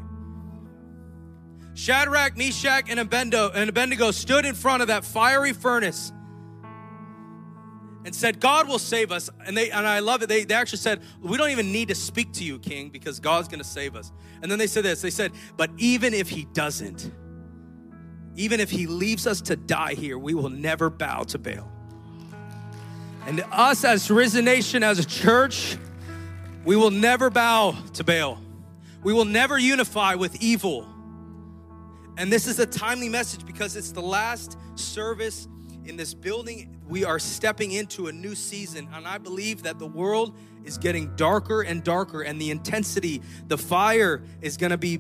[1.74, 6.12] Shadrach, Meshach, and Abednego, and Abednego stood in front of that fiery furnace
[8.06, 9.30] and said, God will save us.
[9.46, 10.30] And they and I love it.
[10.30, 13.48] They, they actually said, We don't even need to speak to you, King, because God's
[13.48, 14.12] gonna save us.
[14.42, 17.12] And then they said this, they said, But even if he doesn't,
[18.36, 21.79] even if he leaves us to die here, we will never bow to Baal.
[23.26, 25.78] And us as Risen Nation, as a church,
[26.66, 28.40] we will never bow to Baal.
[29.04, 30.88] We will never unify with evil.
[32.18, 35.48] And this is a timely message because it's the last service
[35.86, 36.78] in this building.
[36.88, 41.16] We are stepping into a new season, and I believe that the world is getting
[41.16, 45.00] darker and darker, and the intensity, the fire is going to be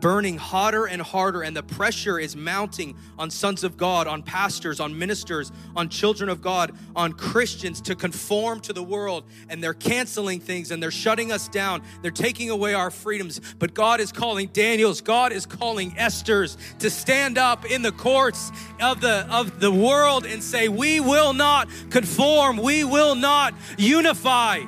[0.00, 4.80] burning hotter and harder, and the pressure is mounting on sons of God, on pastors,
[4.80, 9.24] on ministers, on children of God, on Christians to conform to the world.
[9.48, 11.82] And they're canceling things and they're shutting us down.
[12.02, 13.40] They're taking away our freedoms.
[13.58, 18.52] But God is calling Daniels, God is calling Esther's to stand up in the courts
[18.80, 24.60] of the of the world and say, We will not conform, we will not unify.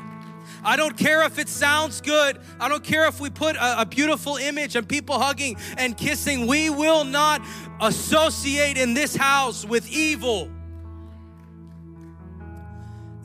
[0.67, 2.41] I don't care if it sounds good.
[2.59, 6.49] I don't care if we put a, a beautiful image and people hugging and kissing.
[6.49, 7.41] We will not
[7.81, 10.51] associate in this house with evil.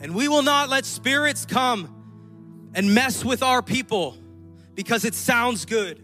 [0.00, 4.16] And we will not let spirits come and mess with our people
[4.76, 6.00] because it sounds good.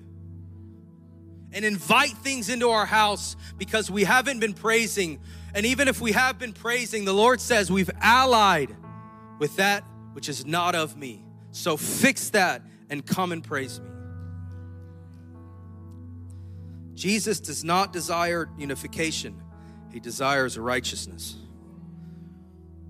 [1.53, 5.21] And invite things into our house because we haven't been praising.
[5.55, 8.75] And even if we have been praising, the Lord says we've allied
[9.39, 9.85] with that
[10.15, 11.25] which is not of me.
[11.59, 13.89] So fix that and come and praise me.
[16.95, 19.43] Jesus does not desire unification,
[19.93, 21.35] he desires righteousness.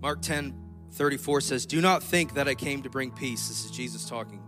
[0.00, 0.54] Mark 10
[0.92, 3.48] 34 says, Do not think that I came to bring peace.
[3.48, 4.42] This is Jesus talking.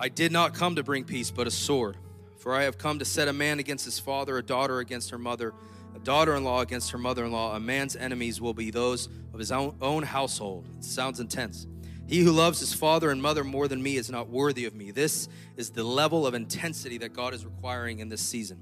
[0.00, 1.96] I did not come to bring peace, but a sword.
[2.38, 5.18] For I have come to set a man against his father, a daughter against her
[5.18, 5.54] mother,
[5.94, 7.54] a daughter in law against her mother in law.
[7.54, 10.66] A man's enemies will be those of his own, own household.
[10.76, 11.68] It sounds intense.
[12.12, 14.90] He who loves his father and mother more than me is not worthy of me.
[14.90, 18.60] This is the level of intensity that God is requiring in this season.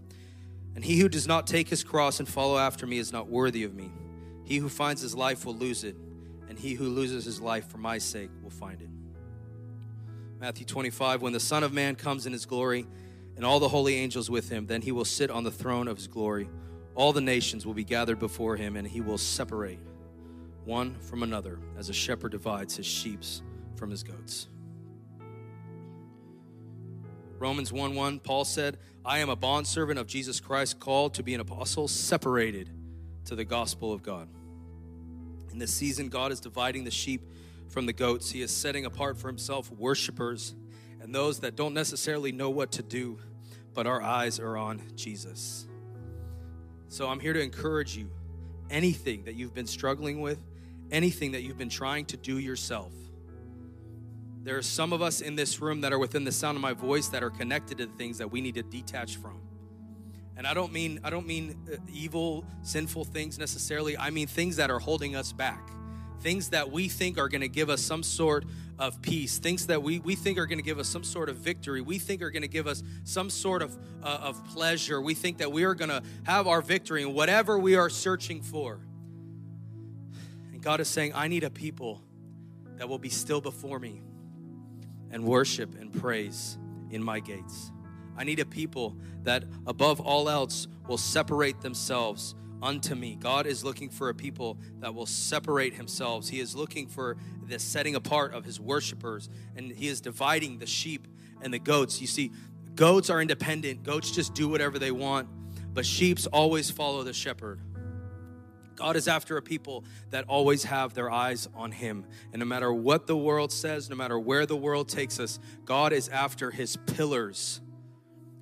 [0.76, 3.64] And he who does not take his cross and follow after me is not worthy
[3.64, 3.90] of me.
[4.44, 5.96] He who finds his life will lose it,
[6.48, 8.88] and he who loses his life for my sake will find it.
[10.38, 12.86] Matthew 25 When the Son of Man comes in his glory,
[13.34, 15.96] and all the holy angels with him, then he will sit on the throne of
[15.96, 16.48] his glory.
[16.94, 19.80] All the nations will be gathered before him, and he will separate
[20.71, 23.21] one from another, as a shepherd divides his sheep
[23.75, 24.47] from his goats.
[27.41, 31.35] Romans 1 1, Paul said, I am a bondservant of Jesus Christ, called to be
[31.35, 32.71] an apostle, separated
[33.25, 34.29] to the gospel of God.
[35.51, 37.23] In this season, God is dividing the sheep
[37.68, 38.31] from the goats.
[38.31, 40.55] He is setting apart for himself worshipers
[41.01, 43.18] and those that don't necessarily know what to do,
[43.75, 45.66] but our eyes are on Jesus.
[46.87, 48.09] So I'm here to encourage you.
[48.68, 50.39] Anything that you've been struggling with,
[50.91, 52.93] anything that you've been trying to do yourself.
[54.43, 56.72] There are some of us in this room that are within the sound of my
[56.72, 59.41] voice that are connected to things that we need to detach from.
[60.36, 63.99] And I don't mean I don't mean uh, evil, sinful things necessarily.
[63.99, 65.68] I mean things that are holding us back.
[66.20, 68.47] Things that we think are going to give us some sort
[68.78, 71.36] of peace, things that we, we think are going to give us some sort of
[71.36, 75.01] victory, we think are going to give us some sort of, uh, of pleasure.
[75.01, 78.43] We think that we are going to have our victory in whatever we are searching
[78.43, 78.80] for.
[80.61, 82.02] And God is saying, I need a people
[82.76, 84.02] that will be still before me
[85.11, 86.58] and worship and praise
[86.90, 87.72] in my gates.
[88.14, 93.16] I need a people that, above all else, will separate themselves unto me.
[93.18, 96.28] God is looking for a people that will separate themselves.
[96.28, 100.66] He is looking for the setting apart of his worshipers, and he is dividing the
[100.66, 101.08] sheep
[101.40, 102.02] and the goats.
[102.02, 102.32] You see,
[102.74, 105.26] goats are independent, goats just do whatever they want,
[105.72, 107.62] but sheeps always follow the shepherd.
[108.81, 112.07] God is after a people that always have their eyes on Him.
[112.33, 115.93] And no matter what the world says, no matter where the world takes us, God
[115.93, 117.61] is after His pillars.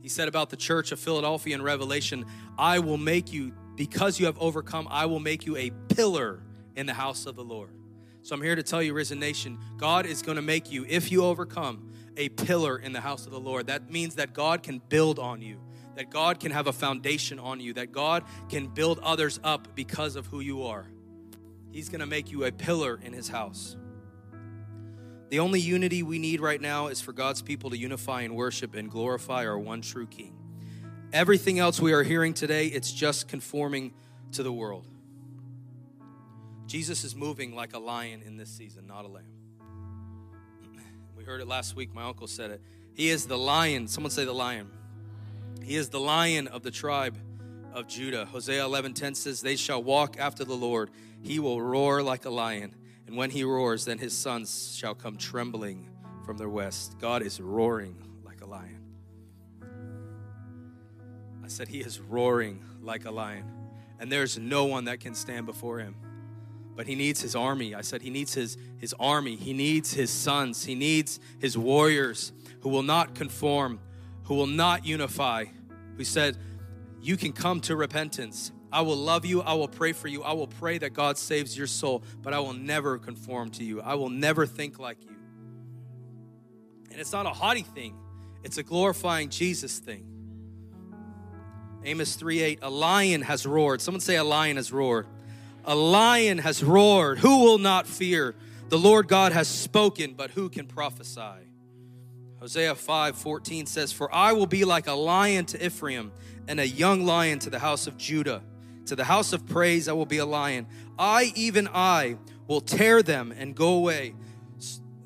[0.01, 2.25] He said about the church of Philadelphia in Revelation,
[2.57, 6.41] I will make you, because you have overcome, I will make you a pillar
[6.77, 7.71] in the house of the Lord.
[8.23, 11.11] So I'm here to tell you, Risen Nation, God is going to make you, if
[11.11, 13.67] you overcome, a pillar in the house of the Lord.
[13.67, 15.59] That means that God can build on you
[15.99, 20.15] that God can have a foundation on you, that God can build others up because
[20.15, 20.87] of who you are.
[21.73, 23.77] He's going to make you a pillar in His house.
[25.31, 28.77] The only unity we need right now is for God's people to unify and worship
[28.77, 30.37] and glorify our one true King.
[31.13, 33.93] Everything else we are hearing today, it's just conforming
[34.33, 34.87] to the world.
[36.69, 39.25] Jesus is moving like a lion in this season, not a lamb.
[41.17, 41.93] We heard it last week.
[41.93, 42.63] My uncle said it.
[42.95, 43.89] He is the lion.
[43.89, 44.71] Someone say the lion.
[45.69, 47.19] He is the lion of the tribe
[47.75, 48.25] of Judah.
[48.25, 50.91] Hosea 11:10 says, "They shall walk after the Lord.
[51.21, 52.75] He will roar like a lion,
[53.07, 55.91] and when he roars, then his sons shall come trembling
[56.25, 58.81] from their west." God is roaring like a lion.
[61.45, 63.45] I said he is roaring like a lion,
[63.99, 65.97] and there's no one that can stand before him.
[66.77, 67.75] But he needs his army.
[67.75, 69.37] I said he needs his his army.
[69.37, 70.65] He needs his sons.
[70.65, 73.81] He needs his warriors who will not conform
[74.29, 75.47] who will not unify,
[75.99, 76.39] who said,
[77.03, 78.53] You can come to repentance.
[78.73, 79.43] I will love you.
[79.43, 80.23] I will pray for you.
[80.23, 83.81] I will pray that God saves your soul, but I will never conform to you.
[83.81, 85.17] I will never think like you.
[86.91, 87.97] And it's not a haughty thing,
[88.43, 90.05] it's a glorifying Jesus thing.
[91.85, 93.81] Amos 3 8, a lion has roared.
[93.81, 95.07] Someone say, A lion has roared.
[95.65, 97.19] A lion has roared.
[97.19, 98.35] Who will not fear?
[98.69, 101.48] The Lord God has spoken, but who can prophesy?
[102.41, 106.13] Hosea 5 14 says, For I will be like a lion to Ephraim
[106.47, 108.43] and a young lion to the house of Judah.
[108.87, 110.67] To the house of praise I will be a lion.
[110.99, 112.17] I, even I,
[112.47, 114.15] will tear them and go away.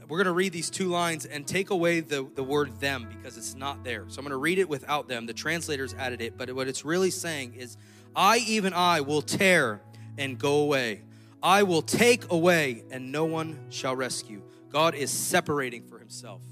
[0.09, 3.39] We're going to read these two lines and take away the, the word them because
[3.39, 4.05] it's not there.
[4.09, 5.25] So I'm going to read it without them.
[5.25, 7.79] The translators added it, but what it's really saying is,
[8.15, 9.81] I, even I, will tear
[10.19, 11.03] and go away.
[11.43, 14.43] I will take away and no one shall rescue.
[14.69, 16.43] God is separating for himself.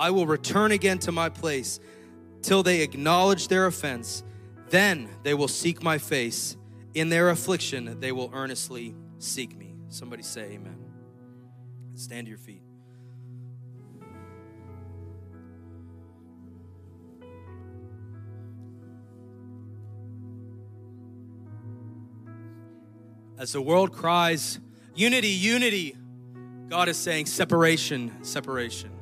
[0.00, 1.78] I will return again to my place
[2.40, 4.24] till they acknowledge their offense.
[4.70, 6.56] Then they will seek my face.
[6.94, 9.74] In their affliction, they will earnestly seek me.
[9.90, 10.78] Somebody say amen.
[11.96, 12.62] Stand to your feet.
[23.38, 24.60] As the world cries,
[24.94, 25.94] unity, unity,
[26.68, 28.99] God is saying separation, separation.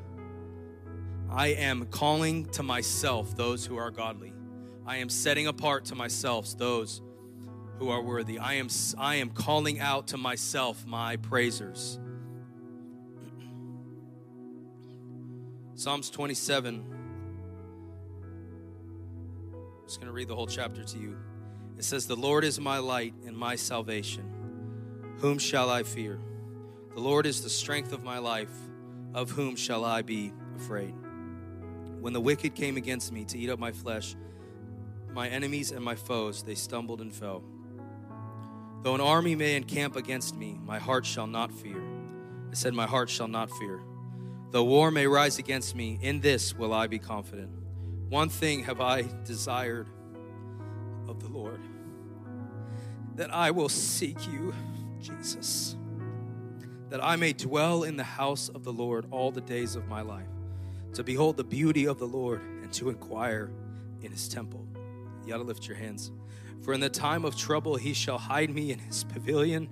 [1.31, 4.33] I am calling to myself those who are godly.
[4.87, 7.03] I am setting apart to myself those
[7.79, 8.39] who are worthy.
[8.39, 12.01] I am, I am calling out to myself my praisers.
[15.75, 16.85] Psalms 27.
[19.53, 21.17] I'm just going to read the whole chapter to you.
[21.77, 24.25] It says, The Lord is my light and my salvation.
[25.19, 26.19] Whom shall I fear?
[26.95, 28.51] The Lord is the strength of my life.
[29.15, 30.95] Of whom shall I be afraid?
[32.01, 34.15] When the wicked came against me to eat up my flesh,
[35.13, 37.43] my enemies and my foes, they stumbled and fell.
[38.83, 41.83] Though an army may encamp against me, my heart shall not fear.
[42.51, 43.81] I said, My heart shall not fear.
[44.51, 47.51] Though war may rise against me, in this will I be confident.
[48.09, 49.89] One thing have I desired
[51.09, 51.61] of the Lord
[53.17, 54.55] that I will seek you,
[55.03, 55.77] Jesus,
[56.89, 60.03] that I may dwell in the house of the Lord all the days of my
[60.03, 60.29] life
[60.95, 63.51] to behold the beauty of the Lord and to inquire
[64.03, 64.67] in his temple.
[65.25, 66.11] You ought to lift your hands.
[66.63, 69.69] For in the time of trouble, he shall hide me in his pavilion.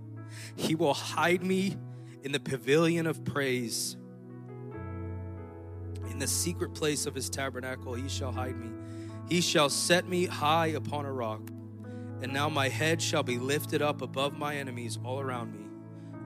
[0.54, 1.76] He will hide me
[2.22, 3.96] in the pavilion of praise.
[6.10, 8.70] In the secret place of his tabernacle, he shall hide me.
[9.28, 11.40] He shall set me high upon a rock.
[12.22, 15.66] And now my head shall be lifted up above my enemies all around me.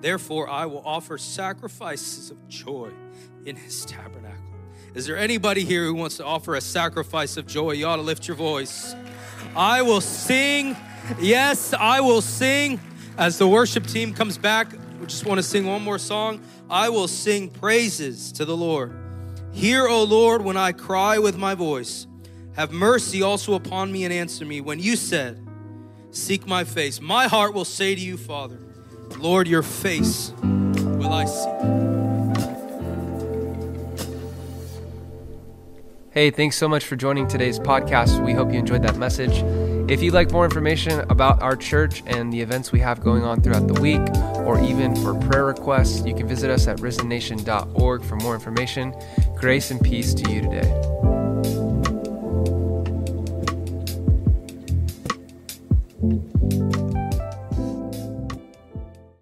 [0.00, 2.92] Therefore, I will offer sacrifices of joy
[3.44, 4.29] in his tabernacle.
[4.92, 7.72] Is there anybody here who wants to offer a sacrifice of joy?
[7.72, 8.94] You ought to lift your voice.
[9.54, 10.76] I will sing.
[11.20, 12.80] Yes, I will sing.
[13.16, 16.40] As the worship team comes back, we just want to sing one more song.
[16.68, 18.92] I will sing praises to the Lord.
[19.52, 22.08] Hear, O Lord, when I cry with my voice.
[22.56, 24.60] Have mercy also upon me and answer me.
[24.60, 25.46] When you said,
[26.10, 28.58] Seek my face, my heart will say to you, Father,
[29.18, 31.89] Lord, your face will I seek.
[36.12, 38.24] Hey, thanks so much for joining today's podcast.
[38.24, 39.44] We hope you enjoyed that message.
[39.88, 43.40] If you'd like more information about our church and the events we have going on
[43.40, 44.00] throughout the week,
[44.44, 48.92] or even for prayer requests, you can visit us at risennation.org for more information.
[49.36, 50.90] Grace and peace to you today.